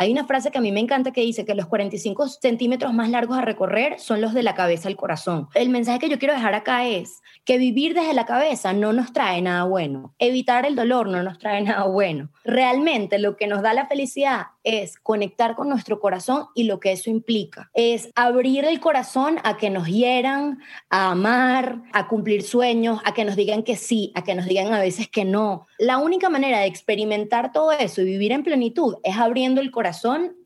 [0.00, 3.10] Hay una frase que a mí me encanta que dice que los 45 centímetros más
[3.10, 5.48] largos a recorrer son los de la cabeza al corazón.
[5.52, 9.12] El mensaje que yo quiero dejar acá es que vivir desde la cabeza no nos
[9.12, 10.14] trae nada bueno.
[10.18, 12.30] Evitar el dolor no nos trae nada bueno.
[12.44, 16.92] Realmente lo que nos da la felicidad es conectar con nuestro corazón y lo que
[16.92, 17.70] eso implica.
[17.74, 23.26] Es abrir el corazón a que nos hieran, a amar, a cumplir sueños, a que
[23.26, 25.66] nos digan que sí, a que nos digan a veces que no.
[25.78, 29.89] La única manera de experimentar todo eso y vivir en plenitud es abriendo el corazón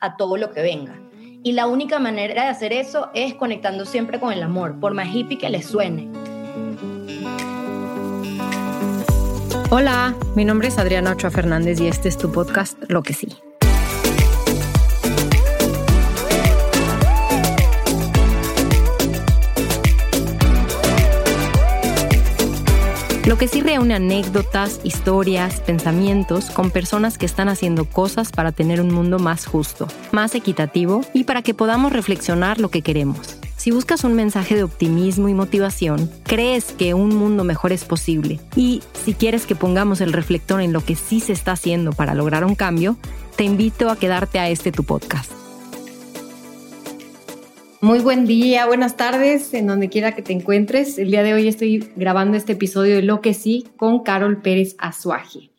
[0.00, 0.98] a todo lo que venga.
[1.42, 5.14] Y la única manera de hacer eso es conectando siempre con el amor, por más
[5.14, 6.08] hippie que les suene.
[9.70, 13.28] Hola, mi nombre es Adriana Ochoa Fernández y este es tu podcast Lo que sí.
[23.26, 28.82] Lo que sí reúne anécdotas, historias, pensamientos con personas que están haciendo cosas para tener
[28.82, 33.38] un mundo más justo, más equitativo y para que podamos reflexionar lo que queremos.
[33.56, 38.40] Si buscas un mensaje de optimismo y motivación, crees que un mundo mejor es posible
[38.56, 42.12] y si quieres que pongamos el reflector en lo que sí se está haciendo para
[42.12, 42.98] lograr un cambio,
[43.36, 45.43] te invito a quedarte a este tu podcast.
[47.84, 50.96] Muy buen día, buenas tardes, en donde quiera que te encuentres.
[50.96, 54.74] El día de hoy estoy grabando este episodio de Lo que sí con Carol Pérez
[54.78, 55.50] Azuaje.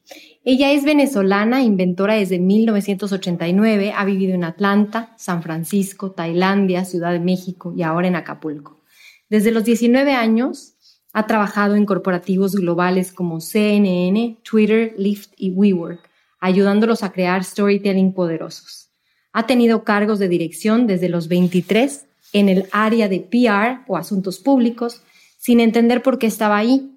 [0.43, 7.19] Ella es venezolana, inventora desde 1989, ha vivido en Atlanta, San Francisco, Tailandia, Ciudad de
[7.19, 8.81] México y ahora en Acapulco.
[9.29, 10.77] Desde los 19 años
[11.13, 15.99] ha trabajado en corporativos globales como CNN, Twitter, Lyft y WeWork,
[16.39, 18.89] ayudándolos a crear storytelling poderosos.
[19.31, 24.39] Ha tenido cargos de dirección desde los 23 en el área de PR o asuntos
[24.39, 25.01] públicos
[25.37, 26.91] sin entender por qué estaba ahí.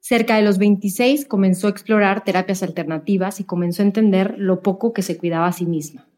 [0.00, 4.92] Cerca de los 26 comenzó a explorar terapias alternativas y comenzó a entender lo poco
[4.92, 6.08] que se cuidaba a sí misma.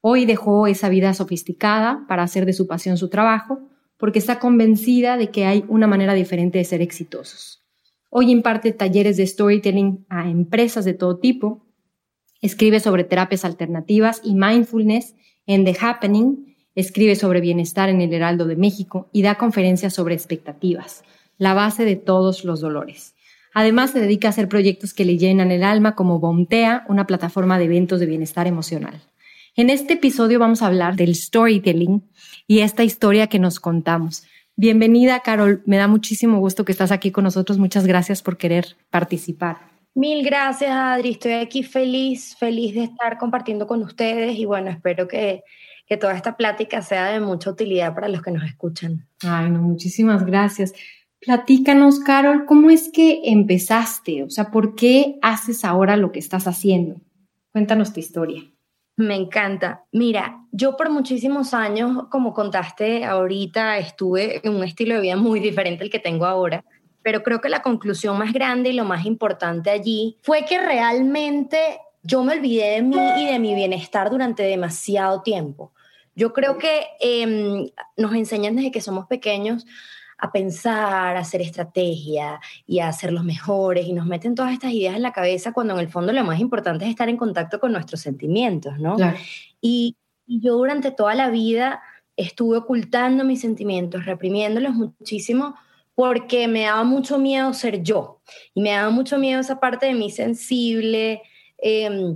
[0.00, 3.60] Hoy dejó esa vida sofisticada para hacer de su pasión su trabajo
[3.96, 7.64] porque está convencida de que hay una manera diferente de ser exitosos.
[8.10, 11.66] Hoy imparte talleres de storytelling a empresas de todo tipo,
[12.40, 15.14] escribe sobre terapias alternativas y mindfulness
[15.46, 20.14] en The Happening escribe sobre bienestar en el Heraldo de México y da conferencias sobre
[20.14, 21.02] expectativas,
[21.38, 23.14] la base de todos los dolores.
[23.54, 27.58] Además, se dedica a hacer proyectos que le llenan el alma como Bomtea, una plataforma
[27.58, 29.00] de eventos de bienestar emocional.
[29.56, 32.04] En este episodio vamos a hablar del storytelling
[32.46, 34.22] y esta historia que nos contamos.
[34.54, 35.62] Bienvenida, Carol.
[35.66, 37.58] Me da muchísimo gusto que estás aquí con nosotros.
[37.58, 39.77] Muchas gracias por querer participar.
[39.94, 41.10] Mil gracias, Adri.
[41.10, 45.42] Estoy aquí feliz, feliz de estar compartiendo con ustedes y bueno, espero que
[45.88, 49.08] que toda esta plática sea de mucha utilidad para los que nos escuchan.
[49.22, 50.74] Ay, no, muchísimas gracias.
[51.18, 54.22] Platícanos, Carol, ¿cómo es que empezaste?
[54.22, 57.00] O sea, ¿por qué haces ahora lo que estás haciendo?
[57.52, 58.42] Cuéntanos tu historia.
[58.96, 59.84] Me encanta.
[59.90, 65.40] Mira, yo por muchísimos años, como contaste ahorita, estuve en un estilo de vida muy
[65.40, 66.64] diferente al que tengo ahora,
[67.08, 71.58] pero creo que la conclusión más grande y lo más importante allí fue que realmente
[72.02, 75.72] yo me olvidé de mí y de mi bienestar durante demasiado tiempo.
[76.14, 79.64] Yo creo que em, nos enseñan desde que somos pequeños
[80.18, 84.72] a pensar, a hacer estrategia y a ser los mejores y nos meten todas estas
[84.72, 87.58] ideas en la cabeza cuando en el fondo lo más importante es estar en contacto
[87.58, 88.98] con nuestros sentimientos, ¿no?
[89.62, 91.80] Y, y yo durante toda la vida
[92.18, 95.54] estuve ocultando mis sentimientos, reprimiéndolos muchísimo
[95.98, 98.20] porque me daba mucho miedo ser yo
[98.54, 101.22] y me daba mucho miedo esa parte de mí sensible,
[101.60, 102.14] eh,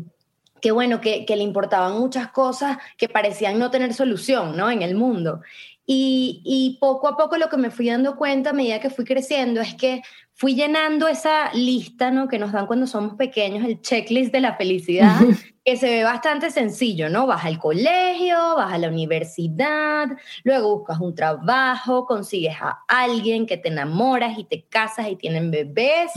[0.60, 4.70] que bueno, que, le importaban muchas cosas que parecían no tener solución, ¿no?
[4.70, 5.40] En el mundo.
[5.84, 9.60] Y, poco a poco lo que me fui dando cuenta a medida que fui creciendo
[9.60, 10.02] es que
[10.34, 12.28] fui llenando esa lista, ¿no?
[12.28, 15.20] Que nos dan cuando somos pequeños, el checklist de la felicidad,
[15.64, 17.26] que se ve bastante sencillo, ¿no?
[17.26, 20.08] Vas al colegio, vas a la universidad,
[20.44, 25.50] luego buscas un trabajo, consigues a alguien que te enamoras y te casas y tienen
[25.50, 26.12] bebés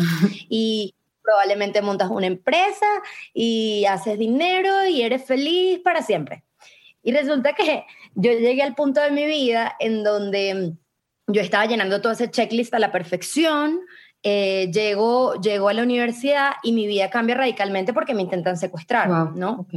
[0.50, 0.94] y
[1.26, 2.86] probablemente montas una empresa
[3.34, 6.44] y haces dinero y eres feliz para siempre.
[7.06, 7.86] Y resulta que
[8.16, 10.74] yo llegué al punto de mi vida en donde
[11.28, 13.80] yo estaba llenando todo ese checklist a la perfección,
[14.24, 19.08] eh, llego, llego a la universidad y mi vida cambia radicalmente porque me intentan secuestrar,
[19.36, 19.68] ¿no?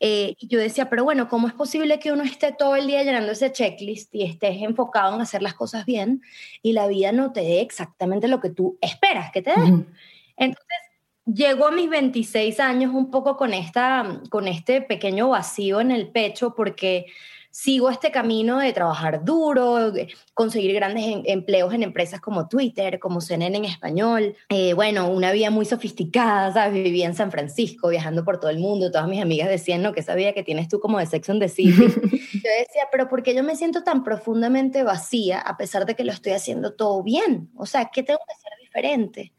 [0.00, 3.04] Eh, y yo decía, pero bueno, ¿cómo es posible que uno esté todo el día
[3.04, 6.20] llenando ese checklist y estés enfocado en hacer las cosas bien
[6.62, 9.84] y la vida no te dé exactamente lo que tú esperas que te dé?
[10.36, 10.85] Entonces,
[11.26, 16.08] llegó a mis 26 años un poco con, esta, con este pequeño vacío en el
[16.08, 17.06] pecho porque
[17.50, 19.90] sigo este camino de trabajar duro,
[20.34, 24.36] conseguir grandes em, empleos en empresas como Twitter, como CNN en español.
[24.50, 26.84] Eh, bueno, una vida muy sofisticada, ¿sabes?
[26.84, 28.90] Vivía en San Francisco, viajando por todo el mundo.
[28.90, 31.40] Todas mis amigas decían, no, que esa vida que tienes tú como de Sex and
[31.40, 31.72] the City.
[31.72, 36.04] yo decía, pero ¿por qué yo me siento tan profundamente vacía a pesar de que
[36.04, 37.48] lo estoy haciendo todo bien?
[37.56, 39.32] O sea, ¿qué tengo que hacer diferente?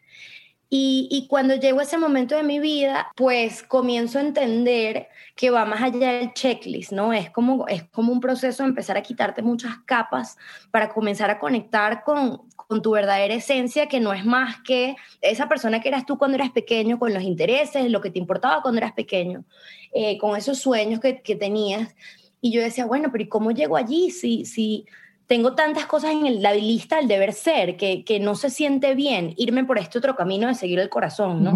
[0.70, 5.64] Y, cuando llego a ese momento de mi vida, pues comienzo a entender que va
[5.64, 7.14] más allá del checklist, ¿no?
[7.14, 10.38] Es como, es como un proceso de empezar a quitarte muchas capas
[10.70, 15.48] para comenzar a conectar con, con tu verdadera esencia, que no es más que esa
[15.48, 18.80] persona que eras tú cuando eras pequeño, con los intereses, lo que te importaba cuando
[18.80, 19.46] eras pequeño,
[19.94, 21.96] eh, con esos sueños que, que, tenías.
[22.42, 24.86] Y yo decía, bueno, pero ¿y cómo llego allí si, si,
[25.28, 29.34] tengo tantas cosas en la lista del deber ser que, que, no se siente bien
[29.38, 31.54] irme por este otro camino de seguir el corazón, ¿no?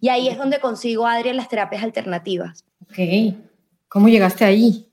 [0.00, 2.64] Y ahí es donde consigo, Adri, las terapias alternativas.
[2.82, 3.36] Ok.
[3.88, 4.88] ¿Cómo llegaste ahí?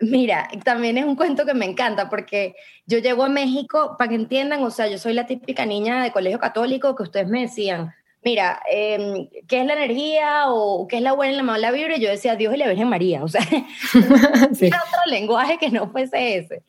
[0.00, 2.56] Mira, también es un cuento que me encanta porque
[2.86, 6.10] yo llego a México, para que entiendan, o sea, yo soy la típica niña de
[6.10, 7.92] colegio católico que ustedes me decían,
[8.24, 11.96] mira, em, ¿qué es la energía o qué es la buena y la mala vibra?
[11.96, 13.42] Y yo decía Dios y la Virgen María, o sea,
[14.54, 14.66] sí.
[14.66, 16.62] otro lenguaje que no fuese ese.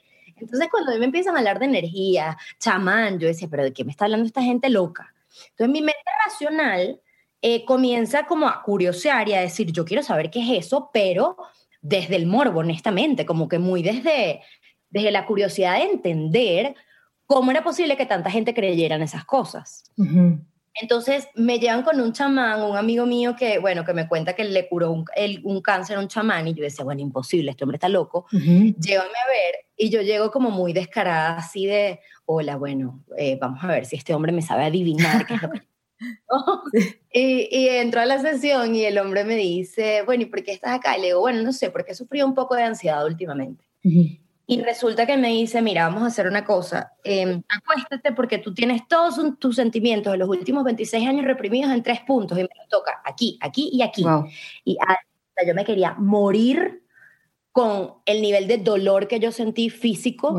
[0.44, 3.74] Entonces, cuando a mí me empiezan a hablar de energía, chamán, yo decía, pero ¿de
[3.74, 5.14] qué me está hablando esta gente loca?
[5.52, 7.02] Entonces, mi mente racional
[7.42, 11.38] eh, comienza como a curiosear y a decir, yo quiero saber qué es eso, pero
[11.82, 14.42] desde el morbo, honestamente, como que muy desde,
[14.90, 16.76] desde la curiosidad de entender
[17.26, 19.92] cómo era posible que tanta gente creyera en esas cosas.
[20.82, 24.44] Entonces me llevan con un chamán, un amigo mío que, bueno, que me cuenta que
[24.44, 25.06] le curó un,
[25.44, 29.10] un cáncer a un chamán y yo decía, bueno, imposible, este hombre está loco, llévame
[29.10, 33.68] a ver y yo llego como muy descarada así de, hola, bueno, eh, vamos a
[33.68, 35.62] ver si este hombre me sabe adivinar qué es lo que...
[37.14, 40.52] y, y entro a la sesión y el hombre me dice, bueno, ¿y por qué
[40.52, 40.98] estás acá?
[40.98, 43.64] Y le digo, bueno, no sé, porque he sufrido un poco de ansiedad últimamente.
[44.46, 48.54] Y resulta que me dice, mira, vamos a hacer una cosa, eh, acuéstate porque tú
[48.54, 52.50] tienes todos tus sentimientos de los últimos 26 años reprimidos en tres puntos y me
[52.58, 54.06] los toca aquí, aquí y aquí.
[54.66, 54.78] Y
[55.48, 56.84] yo me quería morir
[57.54, 60.36] con el nivel de dolor que yo sentí físico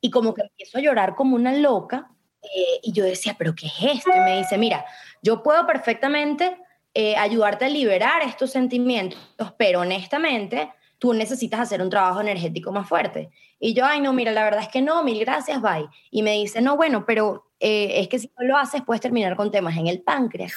[0.00, 2.10] y como que empiezo a llorar como una loca.
[2.42, 4.10] Eh, y yo decía, pero ¿qué es esto?
[4.14, 4.84] Y me dice, mira,
[5.22, 6.56] yo puedo perfectamente
[6.94, 9.18] eh, ayudarte a liberar estos sentimientos,
[9.58, 10.70] pero honestamente
[11.00, 13.30] tú necesitas hacer un trabajo energético más fuerte.
[13.58, 15.88] Y yo, ay, no, mira, la verdad es que no, mil gracias, bye.
[16.10, 19.34] Y me dice, no, bueno, pero eh, es que si no lo haces, puedes terminar
[19.34, 20.52] con temas en el páncreas.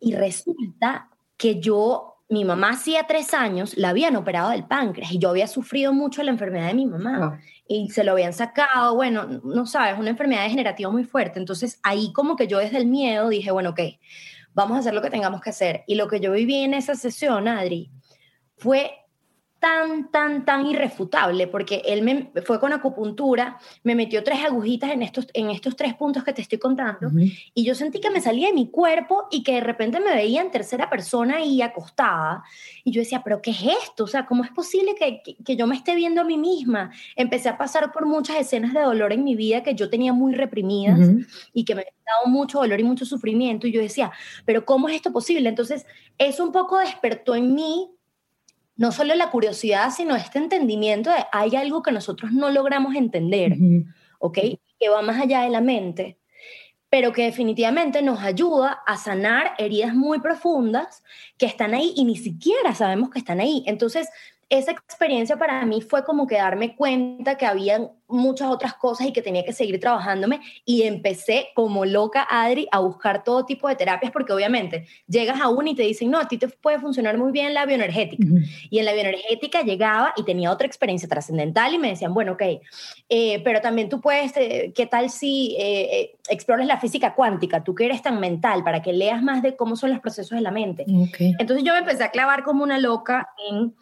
[0.00, 5.18] Y resulta que yo, mi mamá hacía tres años, la habían operado del páncreas y
[5.18, 7.38] yo había sufrido mucho la enfermedad de mi mamá.
[7.68, 11.38] Y se lo habían sacado, bueno, no sabes, una enfermedad degenerativa muy fuerte.
[11.38, 13.80] Entonces ahí como que yo desde el miedo dije, bueno, ok,
[14.54, 15.84] vamos a hacer lo que tengamos que hacer.
[15.86, 17.90] Y lo que yo viví en esa sesión, Adri,
[18.56, 19.03] fue
[19.64, 25.00] tan, tan, tan irrefutable, porque él me fue con acupuntura, me metió tres agujitas en
[25.00, 27.10] estos, en estos tres puntos que te estoy contando,
[27.54, 30.42] y yo sentí que me salía de mi cuerpo y que de repente me veía
[30.42, 32.44] en tercera persona y acostada,
[32.84, 34.04] y yo decía, pero ¿qué es esto?
[34.04, 36.90] O sea, ¿cómo es posible que, que, yo me esté viendo a mí misma?
[37.16, 40.34] Empecé a pasar por muchas escenas de dolor en mi vida que yo tenía muy
[40.34, 41.00] reprimidas
[41.54, 44.12] y que me habían dado mucho dolor y mucho sufrimiento, y yo decía,
[44.44, 45.48] pero ¿cómo es esto posible?
[45.48, 45.86] Entonces,
[46.18, 47.93] eso un poco despertó en mí
[48.76, 53.56] no solo la curiosidad, sino este entendimiento de hay algo que nosotros no logramos entender,
[54.18, 54.38] ¿ok?
[54.78, 56.18] Que va más allá de la mente,
[56.88, 61.02] pero que definitivamente nos ayuda a sanar heridas muy profundas
[61.38, 63.62] que están ahí y ni siquiera sabemos que están ahí.
[63.66, 64.08] Entonces,
[64.48, 69.12] esa experiencia para mí fue como que darme cuenta que había muchas otras cosas y
[69.12, 73.76] que tenía que seguir trabajándome y empecé como loca Adri a buscar todo tipo de
[73.76, 77.18] terapias porque obviamente llegas a una y te dicen, no, a ti te puede funcionar
[77.18, 78.26] muy bien la bioenergética.
[78.70, 82.42] Y en la bioenergética llegaba y tenía otra experiencia trascendental y me decían, bueno, ok,
[83.08, 87.64] eh, pero también tú puedes, eh, ¿qué tal si eh, explores la física cuántica?
[87.64, 90.42] Tú que eres tan mental para que leas más de cómo son los procesos de
[90.42, 90.84] la mente.
[91.38, 93.74] Entonces yo me empecé a clavar como una loca en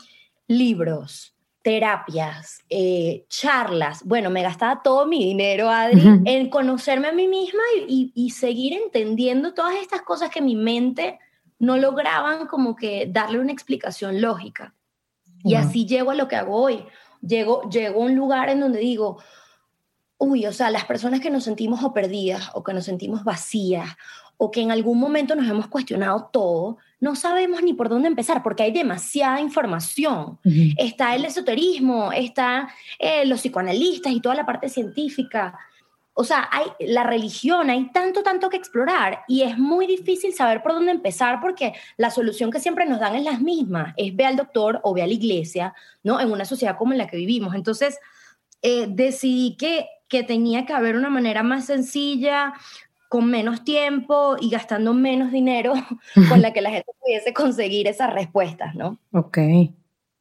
[0.58, 4.02] libros, terapias, eh, charlas.
[4.04, 9.54] Bueno, me gastaba todo mi dinero, Adri, en conocerme a mí misma y, seguir entendiendo
[9.54, 11.18] todas estas cosas que mi mente
[11.58, 14.74] no lograban como que darle una explicación lógica.
[15.44, 16.84] Y así llego a lo que hago hoy.
[17.20, 19.18] Llego, llego a un lugar en donde digo,
[20.18, 23.96] uy, o sea, las personas que nos sentimos o perdidas o que nos sentimos vacías
[24.44, 28.42] o que en algún momento nos hemos cuestionado todo, no sabemos ni por dónde empezar
[28.42, 30.40] porque hay demasiada información.
[30.76, 32.68] Está el esoterismo, está
[32.98, 35.56] eh, los psicoanalistas y toda la parte científica.
[36.14, 40.60] o sea, hay la religión, hay tanto, tanto que explorar y es muy difícil saber
[40.60, 44.26] por dónde empezar porque la solución que siempre nos dan es la misma, es ve
[44.26, 45.72] al doctor o ve a la iglesia,
[46.02, 46.20] ¿no?
[46.20, 47.54] En una sociedad como en la que vivimos.
[47.54, 47.96] Entonces,
[48.60, 52.54] eh, decidí que, que tenía que haber una manera más sencilla,
[53.12, 55.74] con menos tiempo y gastando menos dinero
[56.30, 58.98] con la que la gente pudiese conseguir esas respuestas, ¿no?
[59.12, 59.36] Ok.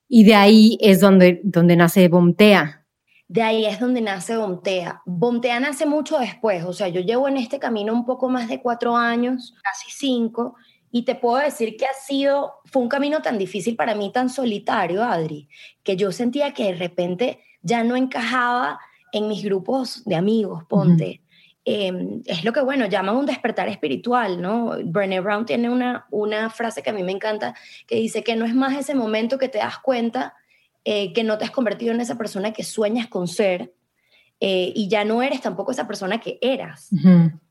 [0.10, 2.86] Y de ahí es donde, donde nace Bomtea.
[3.30, 5.04] De ahí es donde nace Bomtea.
[5.06, 8.62] Bomtea nace mucho después, o sea, yo llevo en este camino un poco más de
[8.62, 10.56] cuatro años, casi cinco,
[10.92, 14.30] y te puedo decir que ha sido, fue un camino tan difícil para mí, tan
[14.30, 15.48] solitario, Adri,
[15.82, 18.82] que yo sentía que de repente ya no encajaba
[19.14, 21.21] en mis grupos de amigos, ponte.
[21.64, 24.78] Em, es lo que, bueno, llaman un despertar espiritual, ¿no?
[24.84, 27.54] Brené Brown tiene una, una frase que a mí me encanta,
[27.86, 30.34] que dice que no es más ese momento que te das cuenta
[30.84, 33.72] eh, que no te has convertido en esa persona que sueñas con ser
[34.40, 36.90] eh, y ya no eres tampoco esa persona que eras.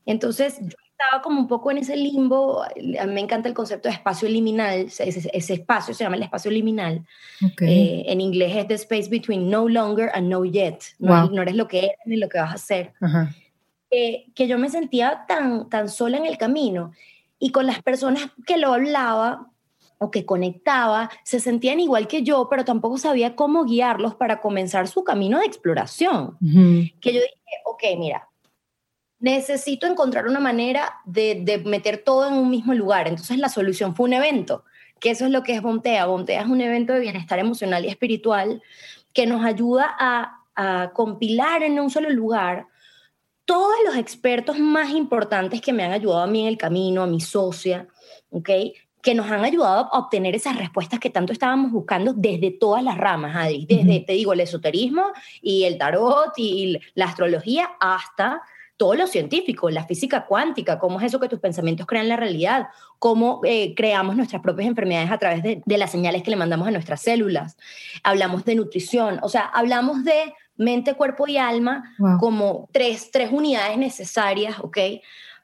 [0.05, 3.87] Entonces, yo estaba como un poco en ese limbo, a mí me encanta el concepto
[3.87, 7.05] de espacio liminal, ese, espacio se llama el espacio liminal.
[7.61, 11.55] Eh, en inglés es the space between no longer and no yet, no, no eres
[11.55, 12.91] lo que eres ni lo que vas a ser
[13.91, 16.91] que yo me sentía tan, tan sola en el camino
[17.39, 19.51] y con las personas que lo hablaba
[19.97, 24.87] o que conectaba, se sentían igual que yo, pero tampoco sabía cómo guiarlos para comenzar
[24.87, 26.37] su camino de exploración.
[26.39, 28.27] Que yo dije, ok, mira,
[29.19, 33.07] necesito encontrar una manera de, de, meter todo en un mismo lugar.
[33.07, 34.63] Entonces la solución fue un evento,
[34.99, 36.07] que eso es lo que es Bontea.
[36.07, 38.63] Bontea es un evento de bienestar emocional y espiritual
[39.13, 42.65] que nos ayuda a, a compilar en un solo lugar
[43.51, 47.05] todos los expertos más importantes que me han ayudado a mí en el camino, a
[47.05, 47.85] mi socia,
[48.29, 48.49] ¿ok?
[49.03, 52.97] que nos han ayudado a obtener esas respuestas que tanto estábamos buscando desde todas las
[52.97, 53.65] ramas, Adri.
[53.65, 55.03] Desde, te digo, el esoterismo
[55.41, 58.41] y el tarot y la astrología hasta
[58.77, 62.69] todo lo científico, la física cuántica, cómo es eso que tus pensamientos crean la realidad,
[62.99, 66.69] cómo eh, creamos nuestras propias enfermedades a través de, de, las señales que le mandamos
[66.69, 67.57] a nuestras células.
[68.01, 73.77] Hablamos de nutrición, o sea, hablamos de mente, cuerpo y alma como tres, tres unidades
[73.77, 74.77] necesarias, ¿ok?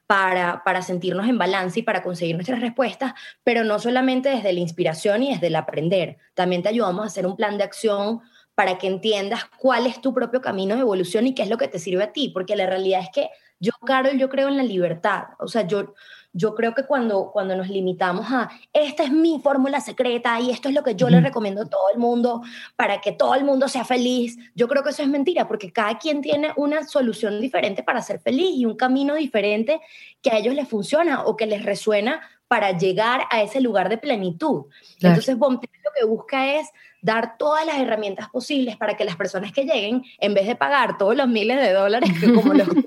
[0.06, 4.60] Para, para sentirnos en balance y para conseguir nuestras respuestas, pero no solamente desde la
[4.60, 6.18] inspiración y desde el aprender.
[6.34, 8.22] También te ayudamos a hacer un plan de acción
[8.56, 11.68] para que entiendas cuál es tu propio camino de evolución y qué es lo que
[11.68, 14.64] te sirve a ti, porque la realidad es que yo, Carol, yo creo en la
[14.64, 15.26] libertad.
[15.40, 15.94] O sea, yo,
[16.34, 20.70] yo creo que cuando, cuando nos limitamos a, esta es mi fórmula secreta y esto
[20.70, 22.44] es lo que yo le recomiendo a todo el mundo
[22.76, 25.98] para que todo el mundo sea feliz, yo creo que eso es mentira, porque cada
[25.98, 29.82] quien tiene una solución diferente para ser feliz y un camino diferente
[30.22, 33.98] que a ellos les funciona o que les resuena para llegar a ese lugar de
[33.98, 34.66] plenitud.
[35.02, 35.60] Entonces, lo
[35.98, 36.70] que busca es
[37.08, 40.98] dar todas las herramientas posibles para que las personas que lleguen, en vez de pagar
[40.98, 42.84] todos los miles de dólares que como los pagué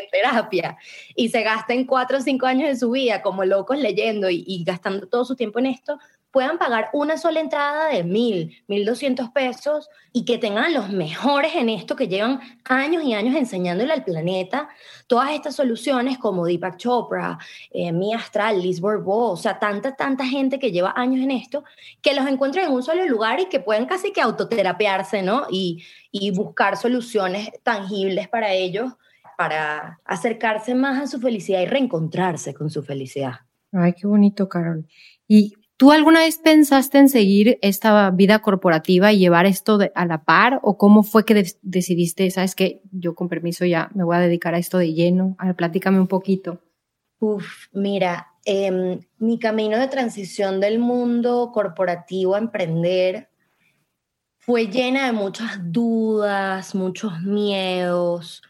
[0.00, 0.78] en terapia
[1.14, 4.64] y se gasten cuatro o cinco años de su vida como locos leyendo y, y
[4.64, 5.98] gastando todo su tiempo en esto,
[6.30, 11.54] puedan pagar una sola entrada de mil, mil doscientos pesos y que tengan los mejores
[11.54, 14.68] en esto que llevan años y años enseñándole al planeta
[15.06, 17.38] todas estas soluciones como Deepak Chopra,
[17.70, 21.64] eh, Mia Astral, Liz Bourbeau, o sea, tanta, tanta gente que lleva años en esto,
[22.02, 25.46] que los encuentren en un solo lugar y que pueden casi que autoterapiarse, ¿no?
[25.50, 28.92] Y, y buscar soluciones tangibles para ellos,
[29.36, 33.34] para acercarse más a su felicidad y reencontrarse con su felicidad.
[33.72, 34.86] Ay, qué bonito, Carol.
[35.26, 40.24] Y ¿Tú alguna vez pensaste en seguir esta vida corporativa y llevar esto a la
[40.24, 40.58] par?
[40.64, 44.56] ¿O cómo fue que decidiste, sabes que yo con permiso ya me voy a dedicar
[44.56, 45.36] a esto de lleno?
[45.38, 46.60] A ver, platícame un poquito.
[47.20, 53.28] Uf, mira, em, mi camino de transición del mundo corporativo a emprender
[54.36, 58.42] fue llena de muchas dudas, muchos miedos,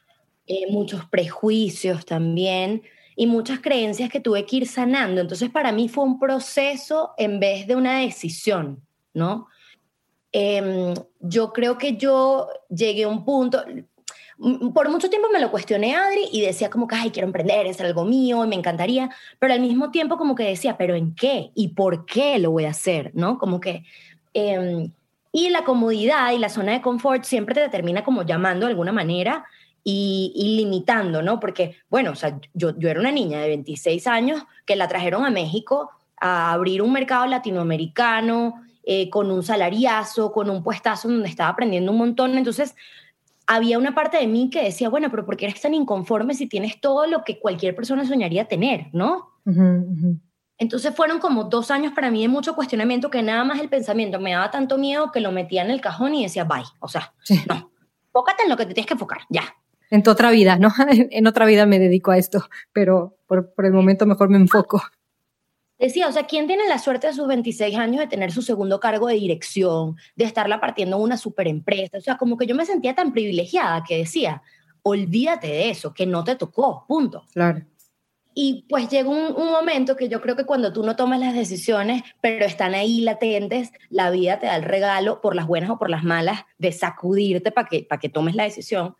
[0.46, 2.82] eh, muchos prejuicios también
[3.20, 5.20] y muchas creencias que tuve que ir sanando.
[5.20, 8.80] Entonces, para mí fue un proceso en vez de una decisión,
[9.12, 9.48] ¿no?
[10.30, 13.64] Em, yo creo que yo llegué a un punto,
[14.72, 17.80] por mucho tiempo me lo cuestioné, Adri, y decía como que, ay, quiero emprender, es
[17.80, 19.10] algo mío, y me encantaría,
[19.40, 21.50] pero al mismo tiempo como que decía, pero ¿en qué?
[21.56, 23.10] ¿Y por qué lo voy a hacer?
[23.14, 23.36] ¿No?
[23.38, 23.82] Como que...
[24.32, 24.92] Em,
[25.32, 28.92] y la comodidad y la zona de confort siempre te termina como llamando de alguna
[28.92, 29.44] manera
[29.84, 31.40] y, limitando, ¿no?
[31.40, 35.24] Porque, bueno, o sea, yo, yo era una niña de 26 años que la trajeron
[35.24, 41.28] a México a abrir un mercado latinoamericano eh, con un salariazo, con un puestazo donde
[41.28, 42.36] estaba aprendiendo un montón.
[42.36, 42.74] Entonces,
[43.46, 46.46] había una parte de mí que decía, bueno, pero ¿por qué eres tan inconforme si
[46.46, 49.30] tienes todo lo que cualquier persona soñaría tener, ¿no?
[50.58, 54.20] Entonces fueron como dos años para mí de mucho cuestionamiento que nada más el pensamiento
[54.20, 57.14] me daba tanto miedo que lo metía en el cajón y decía, bye, o sea,
[57.48, 57.70] no,
[58.12, 59.44] fócate en lo que te tienes que enfocar, ya.
[59.90, 60.72] En tu otra vida, ¿no?
[61.10, 64.82] En otra vida me dedico a esto, pero por, por el momento mejor me enfoco.
[65.78, 68.80] Decía, o sea, ¿quién tiene la suerte de sus 26 años de tener su segundo
[68.80, 71.98] cargo de dirección, de estarla partiendo en una super empresa?
[71.98, 74.42] O sea, como que yo me sentía tan privilegiada que decía,
[74.82, 77.24] olvídate de eso, que no te tocó, punto.
[77.32, 77.62] Claro.
[78.34, 82.02] Y pues llega un, momento que yo creo que cuando tú no tomas las decisiones,
[82.20, 85.90] pero están ahí latentes, la vida te da el regalo, por las buenas o por
[85.90, 88.96] las malas, de sacudirte para que, para que tomes la decisión.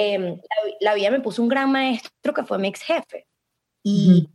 [0.00, 0.40] Em,
[0.78, 3.26] la, vida me puso un gran maestro que fue mi ex jefe.
[3.82, 4.28] Y,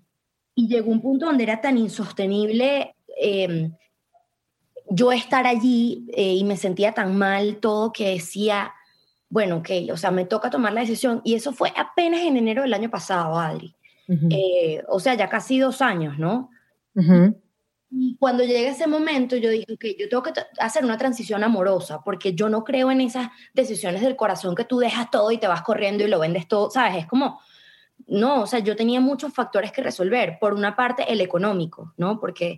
[0.56, 3.74] y llegó un punto donde era tan insostenible em,
[4.90, 8.74] yo estar allí eh, y me sentía tan mal todo que decía,
[9.30, 11.22] bueno, ok, o sea, me toca tomar la decisión.
[11.24, 13.74] Y eso fue apenas en enero del año pasado, Adri.
[14.30, 16.50] Eh, o sea, ya casi dos años, ¿no?
[17.96, 22.02] Y cuando llega ese momento, yo dije, ok, yo tengo que hacer una transición amorosa,
[22.04, 25.48] porque yo no creo en esas decisiones del corazón que tú dejas todo y te
[25.48, 26.98] vas corriendo y lo vendes todo, ¿sabes?
[26.98, 27.40] Es como,
[28.08, 30.38] no, o sea, yo tenía muchos factores que resolver.
[30.40, 32.20] Por una parte, el económico, ¿no?
[32.20, 32.58] Porque,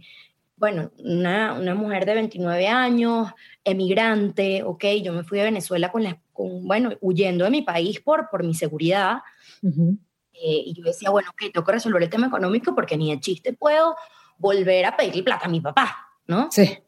[0.55, 3.29] bueno, una, una mujer de 29 años,
[3.65, 7.99] emigrante, ok, yo me fui de Venezuela con, la, con bueno, huyendo de mi país
[7.99, 9.17] por, por mi seguridad.
[9.61, 13.19] Eh, y yo decía, bueno, ok, tengo que resolver el tema económico porque ni de
[13.19, 13.97] chiste puedo
[14.37, 15.95] volver a pedirle plata a mi papá,
[16.27, 16.49] ¿no?
[16.51, 16.79] Sí.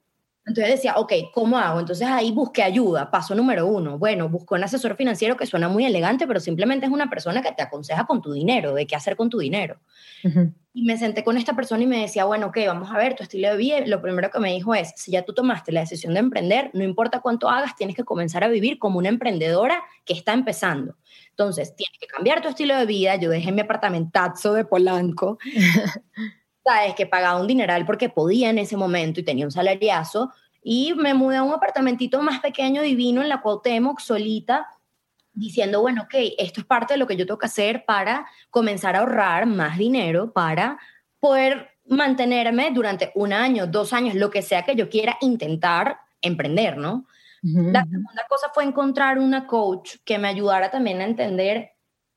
[0.47, 1.81] Entonces decía, ok, ¿cómo hago?
[1.81, 3.11] Entonces ahí busqué ayuda.
[3.11, 3.97] Paso número uno.
[3.97, 7.51] Bueno, busco un asesor financiero que suena muy elegante, pero simplemente es una persona que
[7.51, 9.81] te aconseja con tu dinero, de qué hacer con tu dinero.
[10.73, 13.23] Y me senté con esta persona y me decía, bueno, ok, vamos a ver tu
[13.23, 13.79] estilo de vida.
[13.87, 16.85] Lo primero que me dijo es, si ya tú tomaste la decisión de emprender, no
[16.85, 20.95] importa cuánto hagas, tienes que comenzar a vivir como una emprendedora que está empezando.
[21.31, 23.17] Entonces, tienes que cambiar tu estilo de vida.
[23.17, 25.39] Yo dejé mi apartamentazo de Polanco.
[26.67, 30.31] sabes, que pagaba un dineral porque podía en ese momento y tenía un salariazo,
[30.61, 34.67] y me mudé a un apartamentito más pequeño, divino, en la Cuauhtémoc, solita,
[35.31, 38.95] diciendo, bueno, ok, esto es parte de lo que yo tengo que hacer para comenzar
[38.95, 40.77] a ahorrar más dinero, para
[41.19, 46.77] poder mantenerme durante un año, dos años, lo que sea que yo quiera intentar emprender,
[46.77, 47.05] ¿no?
[47.43, 51.71] La segunda cosa fue encontrar una coach que me ayudara también a entender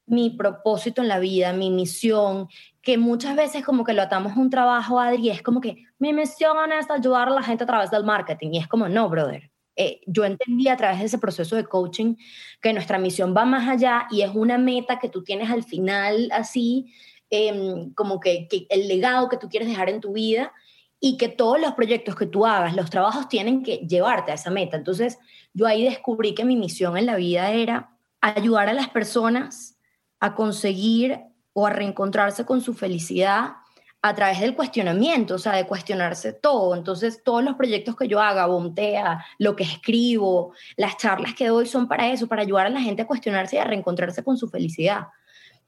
[0.06, 2.48] mi propósito en la vida, mi misión,
[2.82, 6.12] que muchas veces como que lo atamos a un trabajo, Adri, es como que mi
[6.12, 8.50] misión es ayudar a la gente a través del marketing.
[8.52, 9.50] Y es como, no, brother.
[9.76, 12.16] Eh, yo entendí a través de ese proceso de coaching
[12.60, 16.28] que nuestra misión va más allá y es una meta que tú tienes al final
[16.32, 16.92] así,
[17.30, 20.52] em, como que, que el legado que tú quieres dejar en tu vida
[21.00, 24.50] y que todos los proyectos que tú hagas, los trabajos tienen que llevarte a esa
[24.50, 24.76] meta.
[24.76, 25.18] Entonces,
[25.54, 29.78] yo ahí descubrí que mi misión en la vida era ayudar a las personas
[30.18, 33.54] a conseguir o a reencontrarse con su felicidad
[34.02, 36.74] a través del cuestionamiento, o sea, de cuestionarse todo.
[36.74, 41.66] Entonces, todos los proyectos que yo haga, Bontea, lo que escribo, las charlas que doy
[41.66, 44.48] son para eso, para ayudar a la gente a cuestionarse y a reencontrarse con su
[44.48, 45.08] felicidad.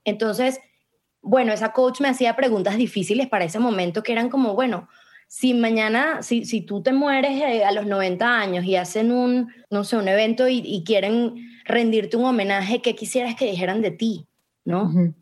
[0.04, 0.60] Entonces,
[1.20, 4.88] bueno, esa coach me hacía preguntas difíciles para ese momento que eran como, bueno,
[5.28, 9.52] si mañana, si, si tú te mueres eh, a los 90 años y hacen un,
[9.70, 13.90] no sé, un evento y, y quieren rendirte un homenaje, ¿qué quisieras que dijeran de
[13.90, 14.26] ti?
[14.64, 15.14] ¿no?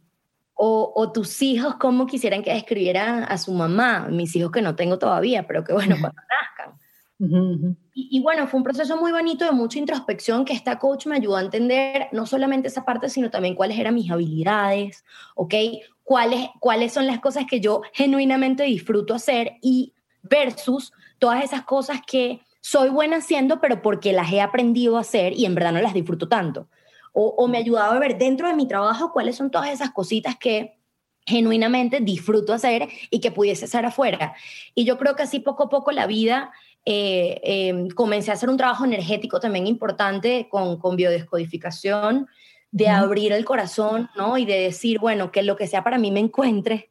[0.62, 4.08] O, tus hijos, ¿cómo quisieran que describieran a su mamá?
[4.10, 6.20] Mis hijos que no tengo todavía, pero que bueno, cuando
[7.18, 7.78] nazcan.
[7.94, 11.36] y, bueno, fue un proceso muy bonito de mucha introspección que esta coach me ayudó
[11.36, 15.02] a entender no solamente esa parte, sino también cuáles eran mis habilidades,
[15.34, 15.54] ¿ok?
[16.02, 22.00] Cuáles, cuáles son las cosas que yo genuinamente disfruto hacer y versus todas esas cosas
[22.06, 25.80] que soy buena haciendo, pero porque las he aprendido a hacer y en verdad no
[25.80, 26.68] las disfruto tanto
[27.12, 30.78] o, me ayudaba a ver dentro de mi trabajo cuáles son todas esas cositas que
[31.26, 34.34] genuinamente disfruto hacer y que pudiese hacer afuera.
[34.74, 36.52] Y yo creo que así poco a poco la vida
[36.84, 42.28] eh, em, comencé a hacer un trabajo energético también importante con, con biodescodificación,
[42.72, 44.38] de abrir el corazón, ¿no?
[44.38, 46.90] Y de decir, bueno, que lo que sea para mí me encuentre.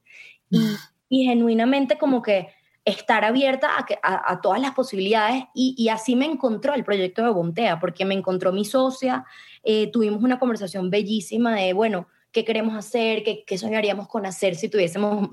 [0.49, 0.59] Y,
[1.07, 2.49] y genuinamente como que
[2.85, 3.69] estar abierta
[4.03, 8.05] a, a, todas las posibilidades y, y, así me encontró el proyecto de Bontea, porque
[8.05, 9.25] me encontró mi socia,
[9.63, 13.23] eh, tuvimos una conversación bellísima de, bueno, ¿qué queremos hacer?
[13.23, 15.29] ¿Qué, qué soñaríamos con hacer si tuviésemos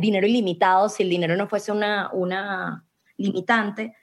[0.00, 2.84] dinero ilimitado, si el dinero no fuese una, una
[3.16, 3.94] limitante?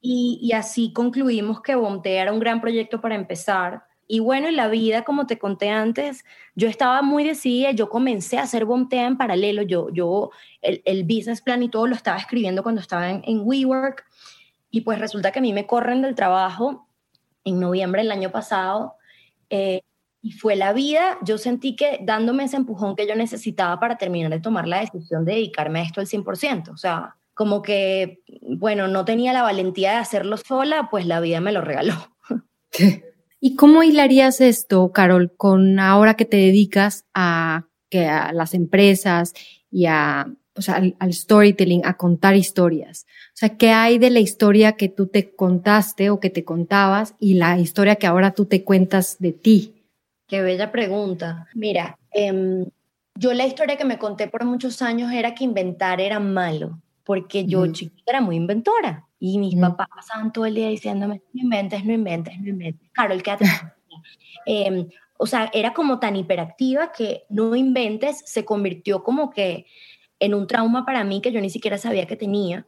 [0.00, 3.84] Y, y así concluimos que Bontea era un gran proyecto para empezar.
[4.06, 6.24] Y bueno, en la vida, como te conté antes,
[6.54, 11.04] yo estaba muy decidida, yo comencé a hacer Bontea en paralelo, yo, yo el, el,
[11.04, 14.04] business plan y todo lo estaba escribiendo cuando estaba en, en WeWork,
[14.70, 16.86] y pues resulta que a mí me corren del trabajo
[17.44, 18.96] en noviembre del año pasado,
[19.50, 19.82] eh,
[20.22, 24.30] y fue la vida, yo sentí que dándome ese empujón que yo necesitaba para terminar
[24.30, 28.88] de tomar la decisión de dedicarme a esto al 100%, o sea, como que, bueno,
[28.88, 31.94] no tenía la valentía de hacerlo sola, pues la vida me lo regaló.
[33.40, 39.34] ¿Y cómo hilarías esto, Carol, con ahora que te dedicas a, que a las empresas
[39.70, 43.06] y a, o sea, al, storytelling, a contar historias?
[43.28, 47.14] O sea, ¿qué hay de la historia que tú te contaste o que te contabas
[47.18, 49.74] y la historia que ahora tú te cuentas de ti?
[50.26, 51.48] Qué bella pregunta.
[51.54, 52.64] Mira, em,
[53.16, 57.44] yo la historia que me conté por muchos años era que inventar era malo, porque
[57.44, 59.06] yo chiquita era muy inventora.
[59.18, 62.90] Y mis papás pasaban todo el día diciéndome, no inventes, no inventes, no inventes.
[62.92, 63.44] Carol, quédate.
[64.46, 64.86] eh,
[65.16, 69.66] o sea, era como tan hiperactiva que no inventes se convirtió como que
[70.24, 72.66] en un trauma para mí que yo ni siquiera sabía que tenía.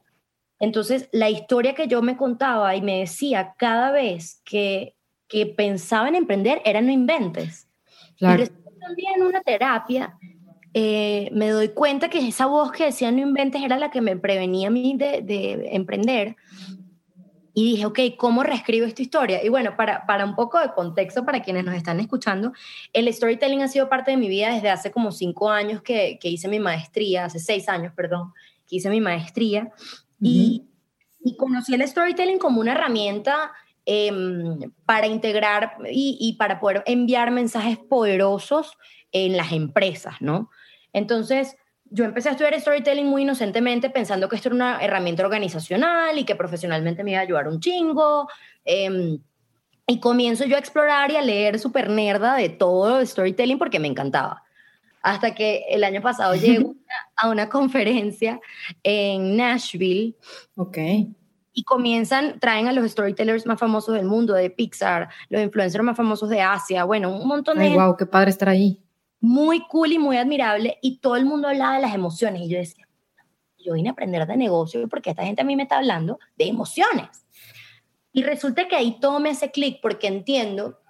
[0.59, 4.95] Entonces, la historia que yo me contaba y me decía cada vez que,
[5.29, 7.69] que pensaba en emprender era no inventes.
[8.17, 8.45] Claro.
[8.45, 8.47] Y
[8.95, 10.17] día en una terapia
[10.73, 14.17] eh, me doy cuenta que esa voz que decía no inventes era la que me
[14.17, 16.37] prevenía a mí de, de emprender.
[17.59, 19.43] Y dije, ok, ¿cómo reescribo esta historia?
[19.43, 22.53] Y bueno, para, para un poco de contexto para quienes nos están escuchando,
[22.93, 26.29] el storytelling ha sido parte de mi vida desde hace como cinco años que, que
[26.29, 28.35] hice mi maestría, hace seis años, perdón,
[28.69, 29.73] que hice mi maestría.
[30.21, 30.67] y,
[31.25, 33.53] y, conocí el storytelling como una herramienta
[33.87, 38.77] em, para integrar y, y, para poder enviar mensajes poderosos
[39.13, 40.51] en las empresas, ¿no?
[40.93, 41.57] Entonces,
[41.91, 46.25] yo empecé a estudiar storytelling muy inocentemente pensando que esto era una herramienta organizacional y
[46.25, 48.29] que profesionalmente me iba a ayudar un chingo.
[48.65, 49.19] Em,
[49.87, 53.89] y comienzo yo a explorar y a leer súper nerda de todo storytelling porque me
[53.89, 54.43] encantaba.
[55.03, 56.75] Hasta que el año pasado llego
[57.15, 58.41] a una conferencia
[58.83, 60.17] en Nashville.
[60.57, 60.79] Ok.
[61.53, 65.97] Y comienzan, traen a los storytellers más famosos del mundo, de Pixar, los influencers más
[65.97, 67.65] famosos de Asia, bueno, un montón de...
[67.65, 68.86] Ay, wow, qué padre estar ahí
[69.21, 72.59] muy cool y muy admirable y todo el mundo hablaba de las emociones y yo
[72.59, 72.87] decía,
[73.59, 76.47] yo vine a aprender de negocio porque esta gente a mí me está hablando de
[76.47, 77.27] emociones.
[78.13, 80.81] Y resulta que ahí todo me hace clic porque entiendo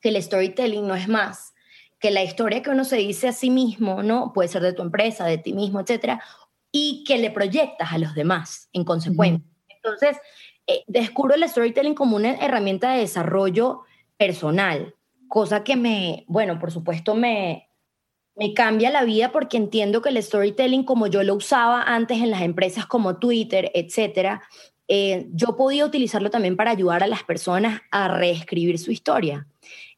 [0.00, 1.54] que el storytelling no es más
[1.98, 4.32] que la historia que uno se dice a sí mismo, ¿no?
[4.32, 6.22] Puede ser de tu empresa, de ti mismo, etcétera,
[6.72, 9.46] y que le proyectas a los demás en consecuencia.
[9.68, 10.16] Entonces,
[10.66, 13.82] eh, descubro el storytelling como una herramienta de desarrollo
[14.16, 14.94] personal,
[15.30, 17.70] cosa que me, bueno, por supuesto me,
[18.34, 22.30] me cambia la vida porque entiendo que el storytelling, como yo lo usaba antes en
[22.30, 24.42] las empresas como Twitter, etcétera,
[24.88, 29.46] eh, yo podía utilizarlo también para ayudar a las personas a reescribir su historia.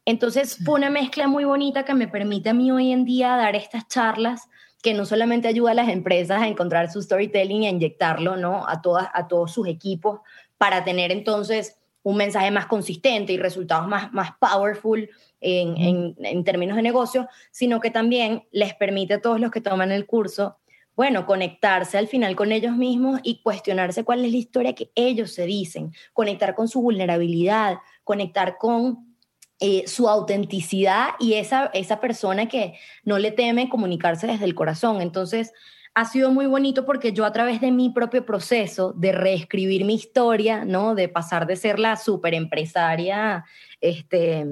[0.05, 3.57] Entonces fue una mezcla muy bonita que me permite a mí hoy en día dar
[3.57, 4.51] estas charlas
[4.83, 8.69] que no solamente ayuda a las empresas a encontrar su storytelling y a inyectarlo ¿no?
[8.69, 10.21] a, todas, a todos sus equipos
[10.59, 15.09] para tener entonces un mensaje más consistente y resultados más, más powerful
[15.41, 19.93] en, en, términos de negocio, sino que también les permite a todos los que toman
[19.93, 20.59] el curso,
[20.95, 25.33] bueno, conectarse al final con ellos mismos y cuestionarse cuál es la historia que ellos
[25.33, 29.17] se dicen, conectar con su vulnerabilidad, conectar con
[29.59, 35.01] eh, su autenticidad y esa, esa persona que no le teme comunicarse desde el corazón.
[35.01, 35.53] Entonces,
[35.95, 39.95] ha sido muy bonito porque yo a través de mi propio proceso de reescribir mi
[39.95, 40.95] historia, ¿no?
[40.95, 43.45] De pasar de ser la super empresaria,
[43.81, 44.47] este,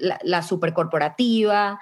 [0.00, 1.78] la, la super corporativa,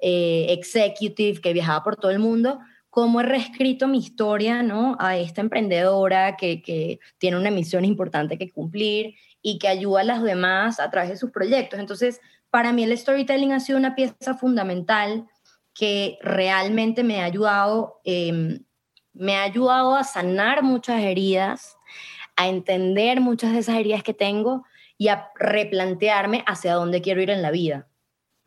[0.00, 2.58] eh, executive que viajaba por todo el mundo,
[2.90, 4.96] cómo he reescrito mi historia, ¿no?
[4.98, 10.04] A esta emprendedora que, que tiene una misión importante que cumplir y que ayuda a
[10.04, 11.78] las demás a través de sus proyectos.
[11.78, 15.26] Entonces, para mí el storytelling ha sido una pieza fundamental
[15.74, 18.64] que realmente me ha ayudado, em,
[19.12, 21.76] me ha ayudado a sanar muchas heridas,
[22.36, 24.64] a entender muchas de esas heridas que tengo
[24.98, 27.88] y a replantearme hacia dónde quiero ir en la vida.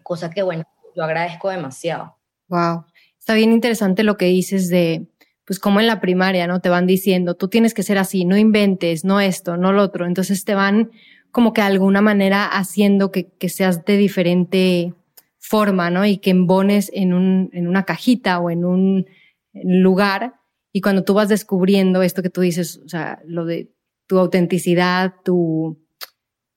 [0.03, 0.63] Cosa que, bueno,
[0.95, 2.17] yo agradezco demasiado.
[2.47, 2.85] Wow.
[3.19, 5.07] Está bien interesante lo que dices de,
[5.45, 6.61] pues como en la primaria, ¿no?
[6.61, 10.05] Te van diciendo, tú tienes que ser así, no inventes, no esto, no lo otro.
[10.05, 10.91] Entonces te van
[11.31, 14.93] como que de alguna manera haciendo que, que seas de diferente
[15.47, 16.05] forma, ¿no?
[16.05, 19.05] Y que embones en, un, en una cajita o en un
[19.53, 20.33] lugar.
[20.73, 23.71] Y cuando tú vas descubriendo esto que tú dices, o sea, lo de
[24.07, 25.85] tu autenticidad, tu,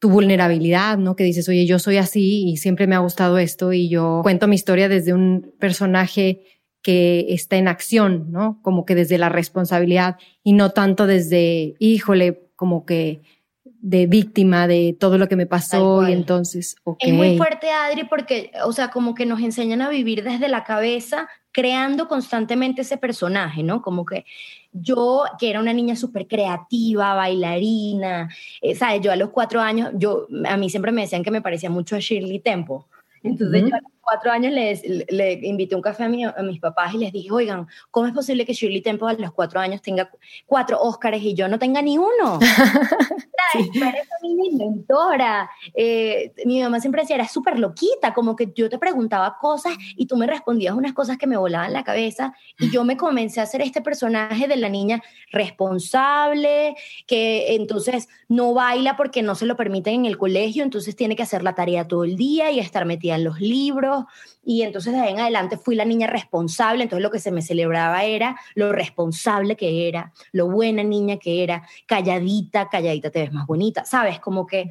[0.01, 1.17] tu vulnerabilidad, ¿no?
[1.17, 4.49] Que dices, oye, yo soy así y siempre me ha gustado esto y yo cuento
[4.49, 6.43] mi historia desde un personaje
[6.83, 8.61] que está en acción, ¿no?
[8.63, 13.21] Como que desde la responsabilidad y no tanto desde, híjole, como que
[13.81, 18.51] de víctima de todo lo que me pasó y entonces, Es muy fuerte, Adri, porque,
[18.65, 23.63] o sea, como que nos enseñan a vivir desde la cabeza, creando constantemente ese personaje,
[23.63, 23.81] ¿no?
[23.83, 24.25] Como que
[24.73, 28.29] yo, que era una niña súper creativa, bailarina,
[28.61, 29.01] eh, ¿sabes?
[29.01, 31.97] Yo a los cuatro años, yo, a mí siempre me decían que me parecía mucho
[31.97, 32.79] a Shirley Temple.
[33.23, 36.99] Entonces yo a los cuatro años le, invité un café a, a, mis papás y
[36.99, 40.11] les dije, oigan, ¿cómo es posible que Shirley Temple a los cuatro años tenga
[40.47, 42.39] cuatro Óscares y yo no tenga ni uno?
[43.53, 43.71] sí.
[44.23, 45.51] mi inventora.
[45.75, 50.07] Eh, mi mamá siempre decía, era súper loquita, como que yo te preguntaba cosas y
[50.07, 53.45] tú me respondías unas cosas que me volaban la cabeza y yo me comencé a
[53.45, 56.75] hacer este personaje de la niña responsable,
[57.07, 61.23] que entonces no baila porque no se lo permiten en el colegio, entonces tiene que
[61.23, 63.98] hacer la tarea todo el día y estar metida en los libros.
[64.45, 67.43] Y entonces de ahí en adelante fui la niña responsable, entonces lo que se me
[67.43, 73.33] celebraba era lo responsable que era, lo buena niña que era, calladita, calladita te ves
[73.33, 74.21] más bonita, ¿sabes?
[74.21, 74.71] Como que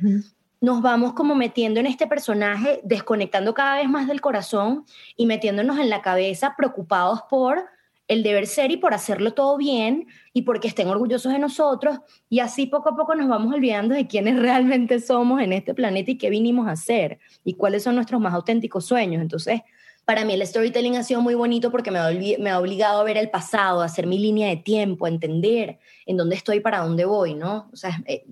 [0.59, 4.85] nos vamos como metiendo en este personaje, desconectando cada vez más del corazón
[5.15, 7.65] y metiéndonos en la cabeza preocupados por
[8.07, 12.39] el deber ser y por hacerlo todo bien y porque estén orgullosos de nosotros y
[12.39, 16.17] así poco a poco nos vamos olvidando de quiénes realmente somos en este planeta y
[16.17, 19.21] qué vinimos a hacer y cuáles son nuestros más auténticos sueños.
[19.21, 19.61] Entonces,
[20.05, 23.29] para mí el storytelling ha sido muy bonito porque me ha, obligado a ver el
[23.29, 27.33] pasado, a hacer mi línea de tiempo, a entender en dónde estoy, para dónde voy,
[27.33, 27.69] ¿no?
[27.73, 28.25] O sea, eh,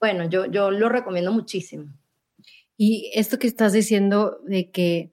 [0.00, 1.92] bueno, yo, yo lo recomiendo muchísimo.
[2.78, 5.12] Y esto que estás diciendo de que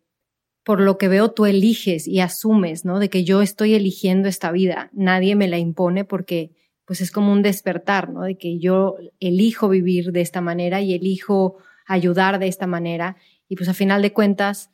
[0.65, 2.97] por lo que veo tú eliges y asumes, ¿no?
[2.97, 6.53] De que yo estoy eligiendo esta vida, nadie me la impone porque
[6.85, 8.23] pues es como un despertar, ¿no?
[8.23, 13.15] De que yo elijo vivir de esta manera y elijo ayudar de esta manera
[13.47, 14.71] y pues a final de cuentas,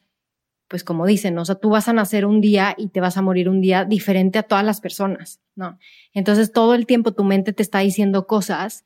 [0.70, 1.42] pues como dicen, ¿no?
[1.42, 3.84] o sea, tú vas a nacer un día y te vas a morir un día
[3.84, 5.78] diferente a todas las personas, ¿no?
[6.14, 8.86] Entonces todo el tiempo tu mente te está diciendo cosas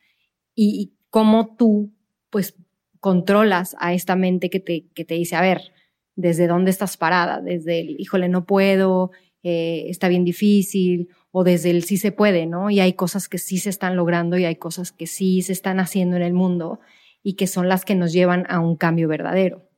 [0.56, 1.94] y, cómo tú
[2.30, 2.56] pues
[3.00, 5.75] controlas a esta mente que te, que te dice, a ver,
[6.15, 9.12] desde dónde estás parada, desde el, híjole, no puedo,
[9.43, 12.69] eh, está bien difícil, o desde el sí se puede, ¿no?
[12.69, 15.80] Y hay cosas que sí se están logrando y hay cosas que sí se están
[15.80, 16.80] haciendo en el mundo
[17.21, 19.69] y que son las que nos llevan a un cambio verdadero.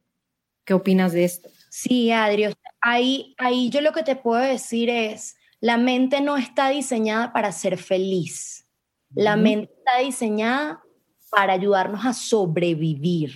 [0.65, 1.49] ¿Qué opinas de esto?
[1.69, 2.45] Sí, Adri,
[2.81, 7.51] ahí, ahí yo lo que te puedo decir es, la mente no está diseñada para
[7.51, 8.67] ser feliz.
[9.15, 10.83] La mente está diseñada
[11.31, 13.31] para ayudarnos a sobrevivir.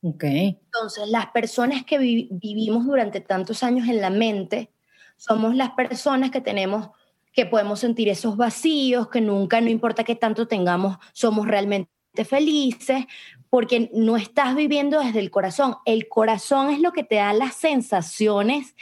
[0.00, 0.58] Okay.
[0.64, 4.70] Entonces, las personas que vivimos durante tantos años en la mente,
[5.16, 6.90] somos las personas que tenemos,
[7.32, 11.90] que podemos sentir esos vacíos, que nunca, no importa qué tanto tengamos, somos realmente
[12.24, 13.04] felices,
[13.50, 15.76] porque no estás viviendo desde el corazón.
[15.84, 18.74] El corazón es lo que te da las sensaciones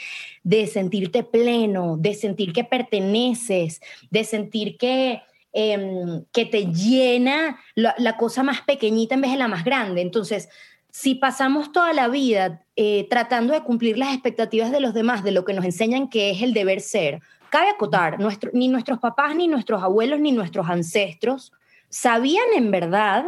[0.42, 7.94] de sentirte pleno, de sentir que perteneces, de sentir que, em, que te llena la,
[7.98, 10.00] la cosa más pequeñita en vez de la más grande.
[10.00, 10.48] Entonces,
[10.96, 15.30] si pasamos toda la vida eh, tratando de cumplir las expectativas de los demás, de
[15.30, 18.16] lo que nos enseñan que es el deber ser, cabe acotar,
[18.54, 21.52] ni nuestros papás, ni nuestros abuelos, ni nuestros ancestros
[21.90, 23.26] sabían en verdad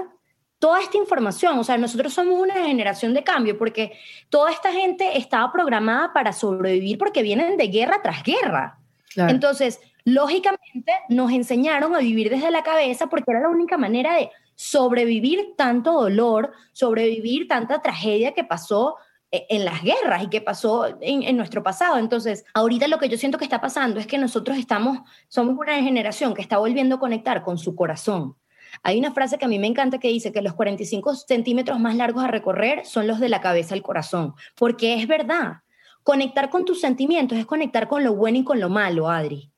[0.59, 1.59] toda esta información.
[1.59, 3.93] O sea, nosotros somos una generación de cambio porque
[4.31, 8.79] toda esta gente estaba programada para sobrevivir porque vienen de guerra tras guerra.
[9.15, 14.31] Entonces, lógicamente, nos enseñaron a vivir desde la cabeza porque era la única manera de
[14.59, 18.97] sobrevivir tanto dolor, sobrevivir tanta tragedia que pasó
[19.31, 21.97] eh, en las guerras y que pasó en, nuestro pasado.
[21.97, 25.81] Entonces, ahorita lo que yo siento que está pasando es que nosotros estamos, somos una
[25.81, 28.35] generación que está volviendo a conectar con su corazón.
[28.83, 31.95] Hay una frase que a mí me encanta que dice que los 45 centímetros más
[31.95, 35.59] largos a recorrer son los de la cabeza al corazón, porque es verdad.
[36.03, 39.53] Conectar con tus sentimientos es conectar con lo bueno y con lo malo, Adri.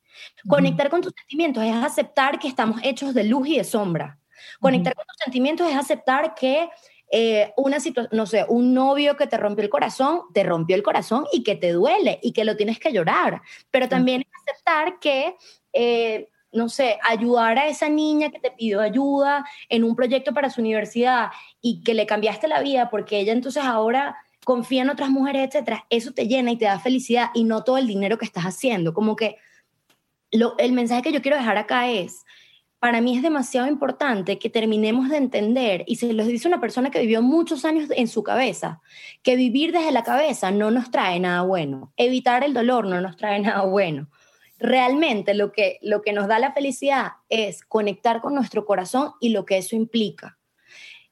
[0.47, 4.20] Conectar con tus sentimientos es aceptar que estamos hechos de luz y de sombra.
[4.61, 6.69] Conectar con tus sentimientos es aceptar que
[7.13, 10.83] eh, una situación, no sé, un novio que te rompió el corazón, te rompió el
[10.83, 13.43] corazón y que te duele y que lo tienes que llorar.
[13.71, 15.35] Pero también es aceptar que,
[15.73, 20.51] eh, no sé, ayudar a esa niña que te pidió ayuda en un proyecto para
[20.51, 25.11] su universidad y que le cambiaste la vida porque ella entonces ahora confía en otras
[25.11, 28.25] mujeres, etcétera, eso te llena y te da felicidad y no todo el dinero que
[28.25, 28.95] estás haciendo.
[28.95, 29.37] Como que
[30.31, 32.25] lo, el mensaje que yo quiero dejar acá es,
[32.81, 36.91] para mí es demasiado importante que terminemos de entender, y se los dice una persona
[36.91, 38.81] que vivió muchos años en su cabeza,
[39.23, 43.19] que vivir desde la cabeza no nos trae nada bueno, evitar el dolor no nos
[43.19, 44.09] trae nada bueno.
[44.59, 49.31] Realmente lo que, lo que nos da la felicidad es conectar con nuestro corazón y
[49.31, 50.39] lo que eso implica.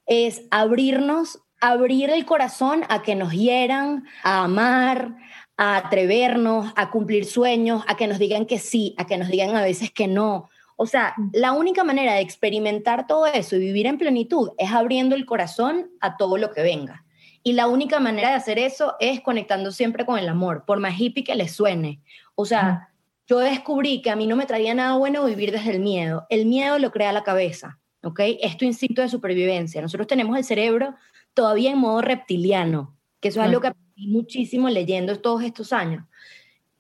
[0.06, 5.16] Es abrirnos, abrir el corazón a que nos hieran, a amar,
[5.58, 9.54] a atrevernos, a cumplir sueños, a que nos digan que sí, a que nos digan
[9.54, 10.48] a veces que no,
[10.80, 15.16] o sea, la única manera de experimentar todo eso y vivir en plenitud es abriendo
[15.16, 17.04] el corazón a todo lo que venga.
[17.42, 20.94] Y la única manera de hacer eso es conectando siempre con el amor, por más
[20.96, 22.00] hippie que le suene.
[22.36, 22.90] O sea,
[23.26, 26.28] yo descubrí que a mí no me traía nada bueno vivir desde el miedo.
[26.30, 28.20] El miedo lo crea la cabeza, ¿ok?
[28.40, 29.82] Es tu instinto de supervivencia.
[29.82, 30.94] Nosotros tenemos el cerebro
[31.34, 36.04] todavía en modo reptiliano, que eso es algo que muchísimo leyendo todos estos años.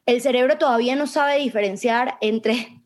[0.06, 2.77] El cerebro todavía no sabe diferenciar entre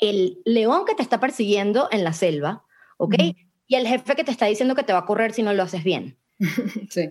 [0.00, 2.64] el león que te está persiguiendo en la selva,
[2.96, 3.14] ¿ok?
[3.66, 5.62] Y el jefe que te está diciendo que te va a correr si no lo
[5.62, 6.16] haces bien.
[6.90, 7.10] sí.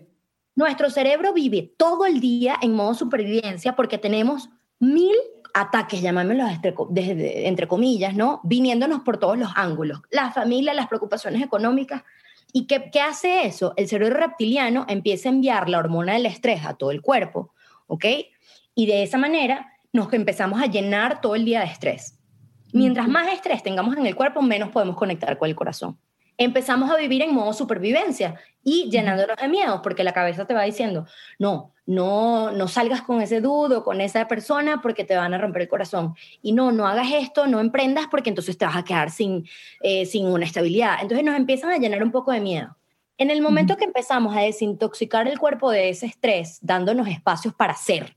[0.55, 5.15] Nuestro cerebro vive todo el día en modo supervivencia porque tenemos mil
[5.53, 8.41] ataques, llamémoslos entre, entre comillas, ¿no?
[8.43, 10.01] Viniéndonos por todos los ángulos.
[10.09, 12.03] La familia, las preocupaciones económicas.
[12.53, 13.73] ¿Y qué, qué hace eso?
[13.75, 17.53] El cerebro reptiliano empieza a enviar la hormona del estrés a todo el cuerpo,
[17.87, 18.05] ¿ok?
[18.73, 22.16] Y de esa manera nos empezamos a llenar todo el día de estrés.
[22.73, 25.97] Mientras más estrés tengamos en el cuerpo, menos podemos conectar con el corazón
[26.37, 30.63] empezamos a vivir en modo supervivencia y llenándonos de miedo, porque la cabeza te va
[30.63, 31.05] diciendo,
[31.39, 35.63] no, no, no salgas con ese dudo, con esa persona, porque te van a romper
[35.63, 36.15] el corazón.
[36.41, 39.47] Y no, no hagas esto, no emprendas, porque entonces te vas a quedar sin,
[39.81, 40.97] eh, sin una estabilidad.
[41.01, 42.75] Entonces nos empiezan a llenar un poco de miedo.
[43.17, 47.73] En el momento que empezamos a desintoxicar el cuerpo de ese estrés, dándonos espacios para
[47.73, 48.16] ser,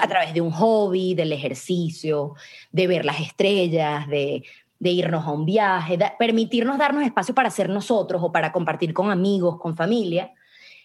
[0.00, 2.34] a través de un hobby, del ejercicio,
[2.72, 4.44] de ver las estrellas, de
[4.78, 9.10] de irnos a un viaje, permitirnos darnos espacio para ser nosotros o para compartir con
[9.10, 10.32] amigos, con familia,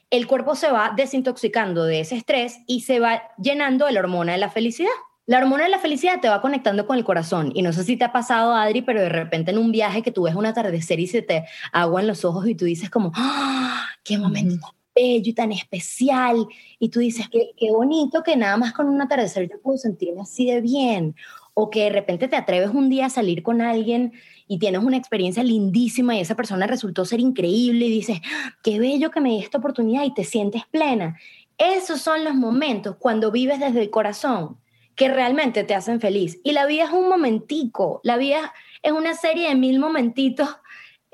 [0.09, 4.33] el cuerpo se va desintoxicando de ese estrés y se va llenando de la hormona
[4.33, 4.91] de la felicidad.
[5.25, 7.51] La hormona de la felicidad te va conectando con el corazón.
[7.55, 10.11] Y no sé si te ha pasado, Adri, pero de repente en un viaje que
[10.11, 13.11] tú ves un atardecer y se te agua en los ojos y tú dices como,
[13.15, 16.47] ¡Ah, qué momento bello y tan especial!
[16.79, 20.21] Y tú dices, qué, qué bonito que nada más con un atardecer yo puedo sentirme
[20.21, 21.15] así de bien
[21.53, 24.13] o que de repente te atreves un día a salir con alguien
[24.47, 28.21] y tienes una experiencia lindísima y esa persona resultó ser increíble y dices,
[28.63, 31.17] qué bello que me di esta oportunidad y te sientes plena.
[31.58, 34.58] Esos son los momentos cuando vives desde el corazón
[34.95, 36.39] que realmente te hacen feliz.
[36.43, 40.49] Y la vida es un momentico, la vida es una serie de mil momentitos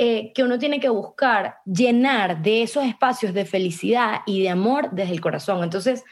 [0.02, 4.92] eh, que uno tiene que buscar llenar de esos espacios de felicidad y de amor
[4.94, 5.62] desde el corazón.
[5.62, 6.06] Entonces,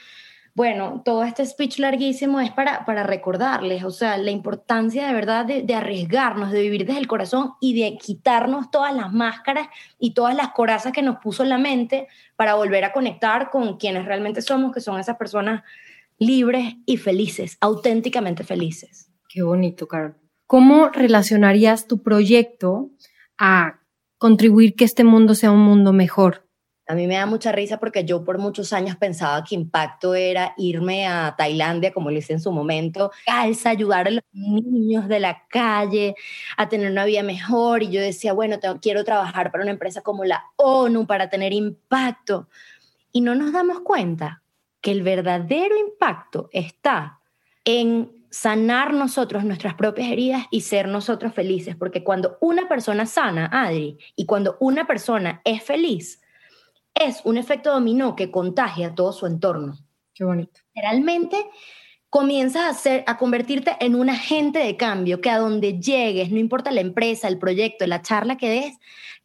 [0.54, 5.45] bueno, todo este speech larguísimo es para, para recordarles, o sea, la importancia de verdad
[5.45, 10.36] de, arriesgarnos, de vivir desde el corazón y de quitarnos todas las máscaras y todas
[10.36, 14.73] las corazas que nos puso la mente para volver a conectar con quienes realmente somos,
[14.73, 15.63] que son esas personas
[16.19, 19.10] libres y felices, auténticamente felices.
[19.30, 20.17] Qué bonito, Carol.
[20.45, 22.89] ¿Cómo relacionarías tu proyecto
[23.38, 23.80] a
[24.17, 26.47] contribuir que este mundo sea un mundo mejor?
[26.89, 30.54] A mí me da mucha risa porque yo por muchos años pensaba que impacto era
[30.58, 35.19] irme a Tailandia, como lo hice en su momento, calza, ayudar a los niños de
[35.19, 36.15] la calle
[36.56, 37.84] a tener una vida mejor.
[37.84, 42.47] Y yo decía, bueno, quiero trabajar para una empresa como la ONU para tener impacto.
[43.12, 44.43] Y no nos damos cuenta
[44.80, 47.19] que el verdadero impacto está
[47.65, 51.75] en sanar nosotros nuestras propias heridas y ser nosotros felices.
[51.75, 56.21] Porque cuando una persona sana, Adri, y cuando una persona es feliz,
[56.93, 59.77] es un efecto dominó que contagia todo su entorno.
[60.13, 60.61] Qué bonito.
[60.73, 61.37] Generalmente
[62.09, 66.39] comienzas a, ser, a convertirte en un agente de cambio que a donde llegues, no
[66.39, 68.77] importa la empresa, el proyecto, la charla que des,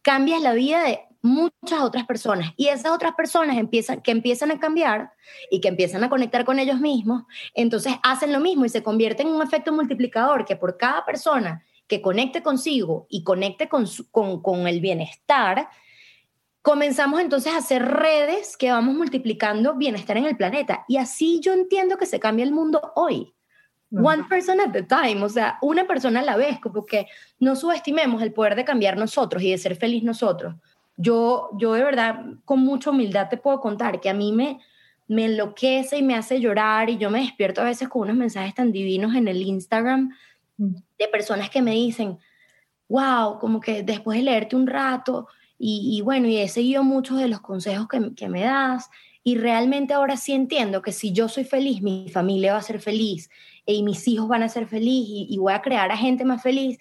[0.02, 4.58] cambias la vida de muchas otras personas y esas otras personas empiezan, que empiezan a
[4.58, 5.12] cambiar
[5.50, 7.22] y que empiezan a conectar con ellos mismos,
[7.54, 11.64] entonces hacen lo mismo y se convierte en un efecto multiplicador que por cada persona
[11.86, 15.68] que conecte consigo y conecte con, con, con el bienestar,
[16.62, 20.84] comenzamos entonces a hacer redes que vamos multiplicando bienestar en el planeta.
[20.88, 23.34] Y así yo entiendo que se cambia el mundo hoy.
[23.94, 27.08] One person at a time, o sea, una persona a la vez, porque
[27.38, 30.54] no subestimemos el poder de cambiar nosotros y de ser feliz nosotros.
[31.02, 34.60] Yo, yo de verdad, con mucha humildad te puedo contar que a mí me,
[35.08, 38.54] me enloquece y me hace llorar y yo me despierto a veces con unos mensajes
[38.54, 40.10] tan divinos en el Instagram
[40.56, 40.74] mm.
[40.98, 42.18] de personas que me dicen,
[42.88, 45.28] wow, como que después de leerte un rato,
[45.64, 48.90] y, bueno, y he seguido muchos de los consejos que, que, me das
[49.22, 52.80] y realmente ahora sí entiendo que si yo soy feliz, mi familia va a ser
[52.80, 53.30] feliz
[53.64, 56.42] y mis hijos van a ser feliz y, y voy a crear a gente más
[56.42, 56.80] feliz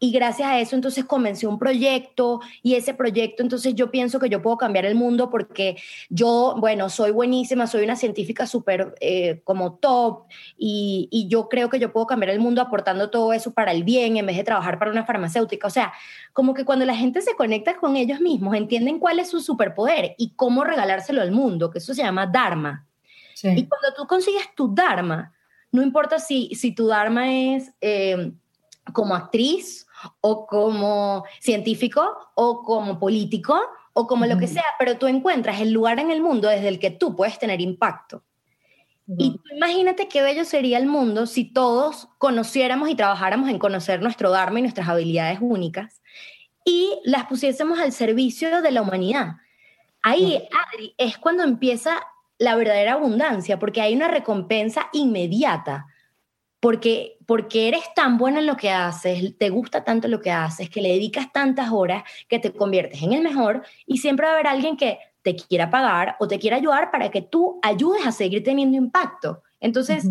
[0.00, 4.28] y gracias a eso entonces comencé un proyecto y ese proyecto entonces yo pienso que
[4.28, 5.76] yo puedo cambiar el mundo porque
[6.08, 11.68] yo, bueno, soy buenísima, soy una científica súper eh, como top y, y, yo creo
[11.68, 14.44] que yo puedo cambiar el mundo aportando todo eso para el bien en vez de
[14.44, 15.66] trabajar para una farmacéutica.
[15.66, 15.92] O sea,
[16.32, 20.14] como que cuando la gente se conecta con ellos mismos, entienden cuál es su superpoder
[20.16, 22.86] y cómo regalárselo al mundo, que eso se llama Dharma.
[23.42, 25.32] Y cuando tú consigues tu Dharma,
[25.70, 27.72] no importa si, si tu Dharma es...
[27.80, 28.32] Eh,
[28.92, 29.86] como actriz
[30.20, 33.60] o como científico o como político
[33.92, 36.78] o como lo que sea, pero tú encuentras el lugar en el mundo desde el
[36.78, 38.22] que tú puedes tener impacto.
[39.16, 44.30] Y imagínate qué bello sería el mundo si todos conociéramos y trabajáramos en conocer nuestro
[44.30, 46.02] Dharma y nuestras habilidades únicas
[46.64, 49.36] y las pusiésemos al servicio de la humanidad.
[50.02, 51.98] Ahí, Adri, es cuando empieza
[52.38, 55.86] la verdadera abundancia, porque hay una recompensa inmediata.
[56.60, 60.70] Porque, porque eres tan bueno en lo que haces, te gusta tanto lo que haces,
[60.70, 64.34] que le dedicas tantas horas que te conviertes en el mejor y siempre va a
[64.36, 68.12] haber alguien que te quiera pagar o te quiera ayudar para que tú ayudes a
[68.12, 69.42] seguir teniendo impacto.
[69.60, 70.08] Entonces,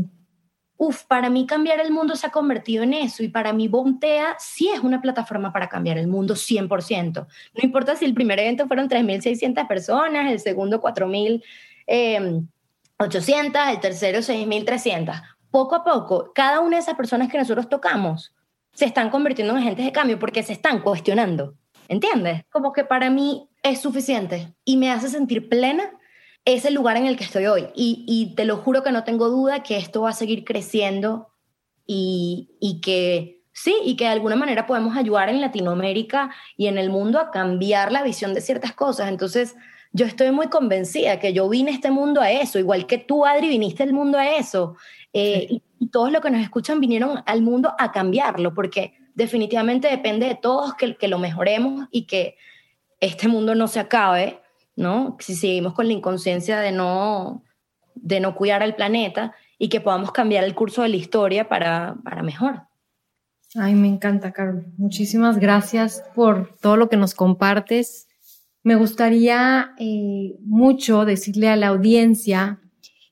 [0.77, 4.35] uff, para mí cambiar el mundo se ha convertido en eso y para mí Bontea
[4.37, 7.13] sí es una plataforma para cambiar el mundo 100%.
[7.15, 11.41] No importa si el primer evento fueron 3.600 personas, el segundo 4.800,
[11.87, 12.47] em,
[12.99, 15.36] el tercero 6.300.
[15.57, 18.31] Poco a poco, cada una de esas personas que nosotros tocamos
[18.73, 21.55] se están convirtiendo en agentes de cambio porque se están cuestionando.
[21.87, 22.43] ¿Entiendes?
[22.51, 25.89] Como que para mí es suficiente y me hace sentir plena
[26.45, 27.69] es el lugar en el que estoy hoy.
[27.73, 31.29] Y, te lo juro que no tengo duda que esto va a seguir creciendo
[31.87, 36.77] y, y, que sí, y que de alguna manera podemos ayudar en Latinoamérica y en
[36.77, 39.09] el mundo a cambiar la visión de ciertas cosas.
[39.09, 39.55] Entonces,
[39.91, 43.25] yo estoy muy convencida que yo vine a este mundo a eso, igual que tú,
[43.25, 44.75] Adri, viniste al mundo a eso.
[45.17, 49.87] Eh, y, y, todos los que nos escuchan vinieron al mundo a cambiarlo, porque definitivamente
[49.87, 52.37] depende de todos que, que lo mejoremos y que
[52.99, 54.41] este mundo no se acabe
[54.77, 55.17] ¿no?
[55.19, 57.43] Si seguimos con la inconsciencia de no,
[57.95, 61.97] de no cuidar al planeta y que podamos cambiar el curso de la historia para,
[62.03, 62.61] para mejor.
[63.55, 64.67] Ay, me encanta, Carol.
[64.77, 68.07] Muchísimas gracias por todo lo que nos compartes.
[68.61, 72.59] Me gustaría eh, mucho decirle a la audiencia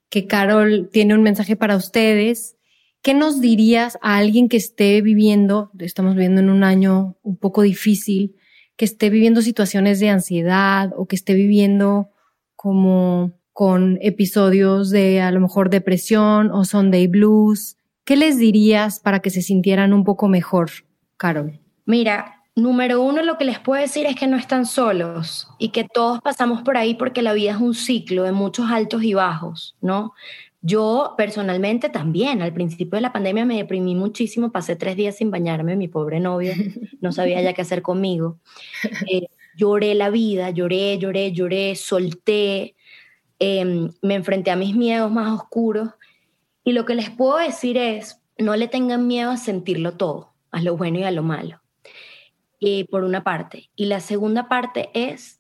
[0.10, 2.56] que Carol tiene un mensaje para ustedes.
[3.02, 7.62] ¿Qué nos dirías a alguien que esté viviendo, estamos viviendo en un año un poco
[7.62, 8.36] difícil,
[8.76, 12.10] que esté viviendo situaciones de ansiedad o que esté viviendo
[12.56, 17.78] como con episodios de a lo mejor depresión o Sunday blues.
[18.04, 20.70] ¿Qué les dirías para que se sintieran un poco mejor,
[21.16, 21.60] Carol?
[21.86, 25.84] Mira, número uno lo que les puedo decir es que no están solos y que
[25.84, 29.76] todos pasamos por ahí porque la vida es un ciclo de muchos altos y bajos,
[29.82, 30.14] ¿no?
[30.62, 35.30] Yo personalmente también, al principio de la pandemia me deprimí muchísimo, pasé tres días sin
[35.30, 36.54] bañarme, mi pobre novio
[37.02, 38.40] no sabía ya qué hacer conmigo.
[39.12, 42.76] Eh, lloré la vida, lloré, lloré, lloré, solté,
[43.40, 45.90] em, me enfrenté a mis miedos más oscuros
[46.64, 50.62] y lo que les puedo decir es, no le tengan miedo a sentirlo todo, a
[50.62, 51.62] lo bueno y a lo malo,
[52.68, 53.70] eh, por una parte.
[53.76, 55.40] Y la segunda parte es,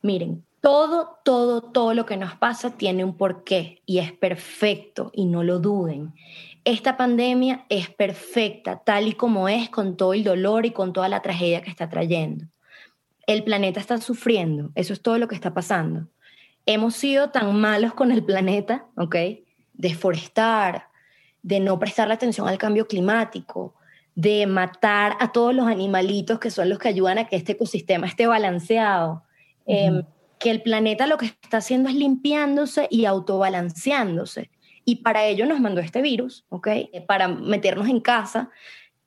[0.00, 5.26] miren, todo, todo, todo lo que nos pasa tiene un porqué y es perfecto y
[5.26, 6.14] no lo duden.
[6.64, 11.10] Esta pandemia es perfecta tal y como es con todo el dolor y con toda
[11.10, 12.46] la tragedia que está trayendo.
[13.26, 16.08] El planeta está sufriendo, eso es todo lo que está pasando.
[16.64, 19.14] Hemos sido tan malos con el planeta, ¿ok?
[19.74, 20.88] Deforestar,
[21.42, 23.74] de no prestar atención al cambio climático,
[24.16, 28.08] de matar a todos los animalitos que son los que ayudan a que este ecosistema
[28.08, 29.22] esté balanceado
[30.38, 34.50] que el planeta lo que está haciendo es limpiándose y autobalanceándose.
[34.84, 36.68] Y para ello nos mandó este virus, ¿ok?
[37.06, 38.50] Para meternos en casa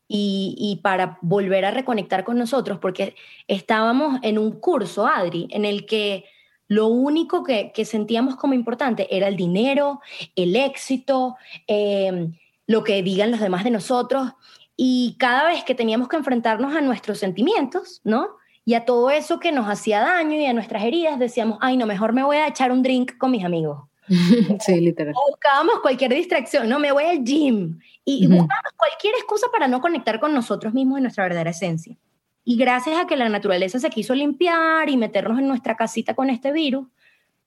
[0.08, 3.16] y, para volver a reconectar con nosotros, porque
[3.48, 6.26] estábamos en un curso, Adri, en el que
[6.68, 10.02] lo único que, sentíamos como importante era el dinero,
[10.36, 11.38] el éxito,
[11.68, 12.34] em,
[12.66, 14.34] lo que digan los demás de nosotros.
[14.82, 18.38] Y cada vez que teníamos que enfrentarnos a nuestros sentimientos, ¿no?
[18.64, 21.86] Y a todo eso que nos hacía daño y a nuestras heridas decíamos, ay, no,
[21.86, 23.90] mejor me voy a echar un drink con mis amigos.
[24.08, 25.14] sí, literal.
[25.32, 27.78] buscábamos cualquier distracción, no, me voy al gym.
[28.06, 31.98] Y buscábamos cualquier excusa para no conectar con nosotros mismos en nuestra verdadera esencia.
[32.46, 36.30] Y gracias a que la naturaleza se quiso limpiar y meternos en nuestra casita con
[36.30, 36.88] este virus,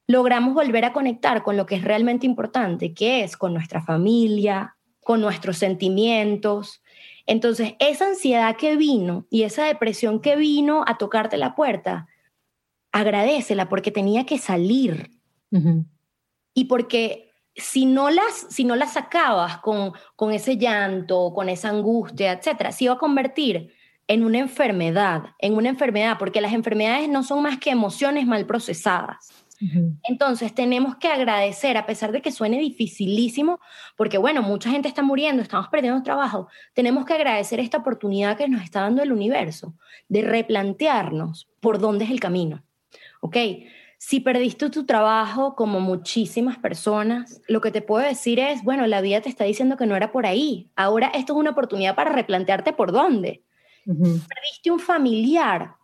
[0.07, 4.77] logramos volver a conectar con lo que es realmente importante, que es con nuestra familia,
[5.03, 6.82] con nuestros sentimientos,
[7.27, 12.09] entonces, esa ansiedad que vino y esa depresión que vino a tocarte la puerta,
[12.91, 15.11] agradecela porque tenía que salir.
[16.55, 21.69] Y porque si no las, si no las sacabas con, con ese llanto, con esa
[21.69, 23.73] angustia, etcétera, se iba a convertir
[24.09, 28.47] en una enfermedad, en una enfermedad, porque las enfermedades no son más que emociones mal
[28.47, 29.42] procesadas.
[30.09, 33.61] Entonces tenemos que agradecer, a pesar de que suene dificilísimo,
[33.97, 38.49] porque bueno, mucha gente está muriendo, estamos perdiendo trabajo, tenemos que agradecer esta oportunidad que
[38.49, 39.75] nos está dando el universo
[40.09, 42.65] de replantearnos por dónde es el camino.
[43.21, 43.37] ¿Ok?
[43.99, 49.01] Si perdiste tu trabajo, como muchísimas personas, lo que te puedo decir es, bueno, la
[49.01, 50.73] vida te está diciendo que no era por ahí.
[50.75, 53.45] Ahora esto es una oportunidad para replantearte por dónde.
[53.85, 55.77] Perdiste un familiar,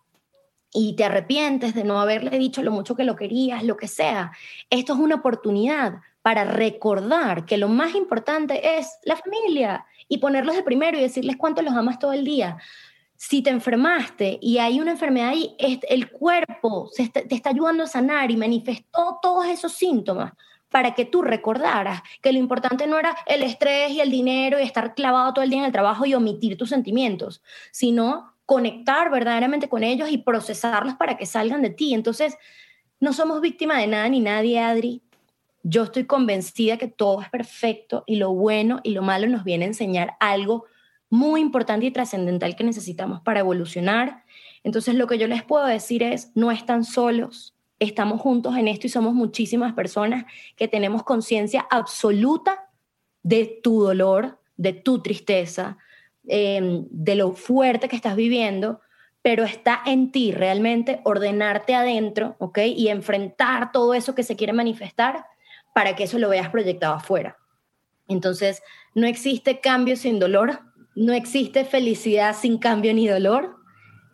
[0.73, 4.33] y te arrepientes de no haberle dicho lo mucho que lo querías, lo que sea.
[4.71, 10.57] Esto es una oportunidad para recordar que lo más importante es la familia y ponerlos
[10.57, 12.59] de primero y decirles cuánto los amas todo el día.
[13.17, 18.31] Si te enfermaste y hay una enfermedad ahí, el cuerpo te está ayudando a sanar
[18.31, 20.33] y manifestó todos esos síntomas
[20.71, 24.63] para que tú recordaras que lo importante no era el estrés y el dinero y
[24.63, 29.69] estar clavado todo el día en el trabajo y omitir tus sentimientos, sino conectar verdaderamente
[29.69, 31.93] con ellos y procesarlos para que salgan de ti.
[31.93, 32.39] Entonces,
[32.99, 35.03] no somos víctimas de nada ni nadie, Adri.
[35.63, 39.67] Yo estoy convencida que todo es perfecto y lo bueno y lo malo nos viene
[39.67, 40.65] a enseñar algo
[41.11, 44.25] muy importante y trascendental que necesitamos para evolucionar.
[44.65, 48.87] Entonces, lo que yo les puedo decir es, no están solos, estamos juntos en esto
[48.87, 50.25] y somos muchísimas personas
[50.57, 52.71] que tenemos conciencia absoluta
[53.23, 55.77] de tu dolor, de tu tristeza,
[56.29, 58.81] em, de lo fuerte que estás viviendo,
[59.23, 62.59] pero está en ti realmente ordenarte adentro, ¿ok?
[62.77, 65.27] Y enfrentar todo eso que se quiere manifestar
[65.75, 67.37] para que eso lo veas proyectado afuera.
[68.07, 68.63] Entonces,
[68.95, 70.61] no existe cambio sin dolor,
[70.95, 73.59] no existe felicidad sin cambio ni dolor,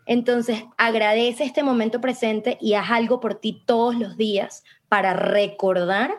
[0.06, 6.14] entonces, agradece este momento presente y haz algo por ti todos los días para recordar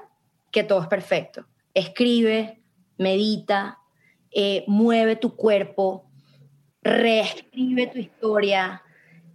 [0.51, 1.45] que todo es perfecto.
[1.73, 2.63] Escribe,
[2.97, 3.79] medita,
[4.35, 6.05] eh, mueve tu cuerpo,
[6.83, 8.83] reescribe tu historia,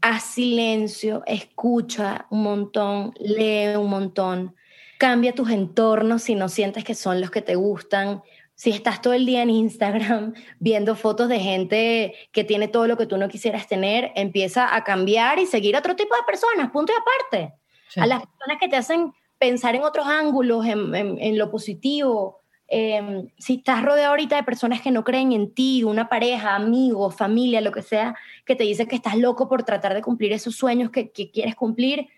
[0.01, 4.55] haz silencio, escucha un montón, lee un montón,
[4.98, 8.22] cambia tus entornos si no sientes que son los que te gustan,
[8.55, 12.98] si estás todo el día en Instagram viendo fotos de gente que tiene todo lo
[12.98, 16.70] que tú no quisieras tener, empieza a cambiar y seguir a otro tipo de personas,
[16.70, 17.55] punto y aparte.
[17.96, 22.39] A las personas que te hacen pensar en otros ángulos, en, lo positivo.
[22.72, 27.16] Em, si estás rodeado ahorita de personas que no creen en ti, una pareja, amigos,
[27.16, 28.14] familia, lo que sea,
[28.46, 31.56] que te dice que estás loco por tratar de cumplir esos sueños que, que quieres
[31.56, 32.08] cumplir,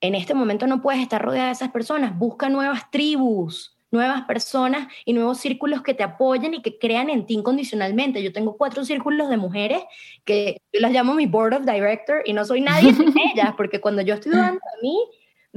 [0.00, 2.18] en este momento no puedes estar rodeada de esas personas.
[2.18, 7.26] Busca nuevas tribus nuevas personas y nuevos círculos que te apoyen y que crean en
[7.26, 8.22] ti incondicionalmente.
[8.22, 9.82] Yo tengo cuatro círculos de mujeres
[10.24, 13.80] que yo las llamo mi board of director y no soy nadie sin ellas, porque
[13.80, 14.98] cuando yo estoy dudando de mí,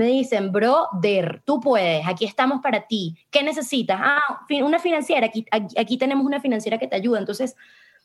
[0.01, 3.15] me dicen, brother, tú puedes, aquí estamos para ti.
[3.29, 3.99] ¿Qué necesitas?
[4.01, 7.19] Ah, una financiera, aquí, aquí tenemos una financiera que te ayuda.
[7.19, 7.55] Entonces,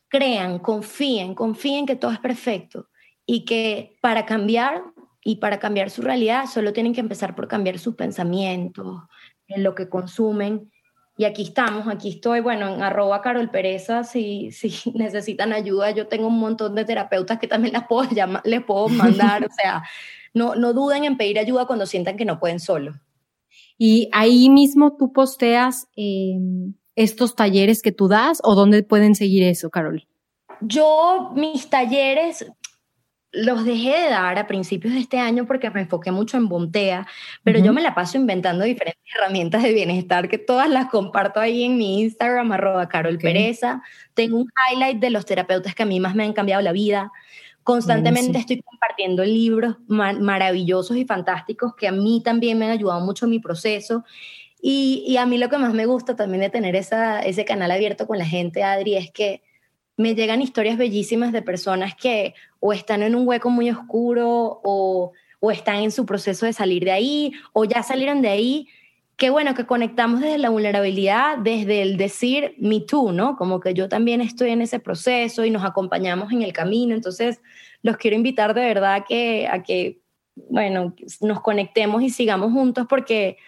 [0.09, 2.89] crean, confíen, confíen que todo es perfecto
[3.25, 4.83] y que para cambiar
[5.25, 9.03] y para cambiar su realidad solo tienen que empezar por cambiar sus pensamientos,
[9.49, 10.71] en lo que consumen.
[11.17, 16.09] Y aquí estamos, aquí estoy, bueno, en arroba Carol Pereza, si, si necesitan ayuda, yo
[16.09, 19.83] tengo un montón de terapeutas que también las puedo llamar, les puedo mandar, o sea,
[20.37, 22.93] no, no duden en pedir ayuda cuando sientan que no pueden solo.
[23.79, 29.43] Y ahí mismo tú posteas em, estos talleres que tú das o dónde pueden seguir
[29.45, 30.07] eso, Carol?
[30.61, 32.45] Yo, mis talleres,
[33.33, 37.07] los dejé de dar a principios de este año porque me enfoqué mucho en Bontea,
[37.43, 41.65] pero yo me la paso inventando diferentes herramientas de bienestar que todas las comparto ahí
[41.65, 43.83] en mi Instagram, arroba Carol Pereza.
[44.13, 47.11] Tengo un highlight de los terapeutas que a mí más me han cambiado la vida.
[47.67, 53.25] Constantemente estoy compartiendo libros maravillosos y fantásticos que a mí también me han ayudado mucho
[53.25, 54.05] en mi proceso.
[54.63, 57.73] Y, y, a mí lo que más me gusta también de tener esa, ese canal
[57.73, 59.43] abierto con la gente, Adri, es que
[59.97, 65.11] me llegan historias bellísimas de personas que o están en un hueco muy oscuro o,
[65.41, 68.69] o están en su proceso de salir de ahí o ya salieron de ahí.
[69.17, 73.37] Qué bueno que conectamos desde la vulnerabilidad, desde el decir me too, ¿no?
[73.37, 76.95] Como que yo también estoy en ese proceso y nos acompañamos en el camino.
[76.95, 77.41] Entonces,
[77.83, 80.01] los quiero invitar de verdad que, a que,
[80.35, 83.39] bueno, nos conectemos y sigamos juntos porque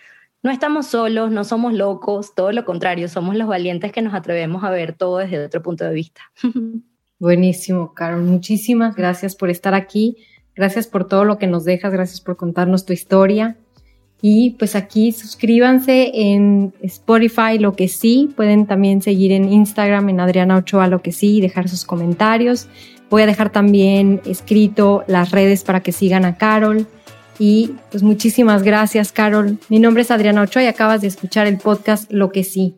[0.43, 4.64] no estamos solos, no somos locos, todo lo contrario, somos los valientes que nos atrevemos
[4.64, 6.23] a ver todo desde otro punto de vista.
[7.19, 8.23] Buenísimo, Carol.
[8.23, 10.16] Muchísimas gracias por estar aquí.
[10.55, 11.93] Gracias por todo lo que nos dejas.
[11.93, 13.57] Gracias por contarnos tu historia.
[14.21, 18.31] Y pues aquí suscríbanse en Spotify, lo que sí.
[18.35, 22.69] Pueden también seguir en Instagram, en Adriana Ochoa, lo que sí, y dejar sus comentarios.
[23.11, 26.87] Voy a dejar también escrito las redes para que sigan a Carol.
[27.39, 29.59] Y pues muchísimas gracias, Carol.
[29.69, 32.75] Mi nombre es Adriana Ochoa y acabas de escuchar el podcast Lo que sí.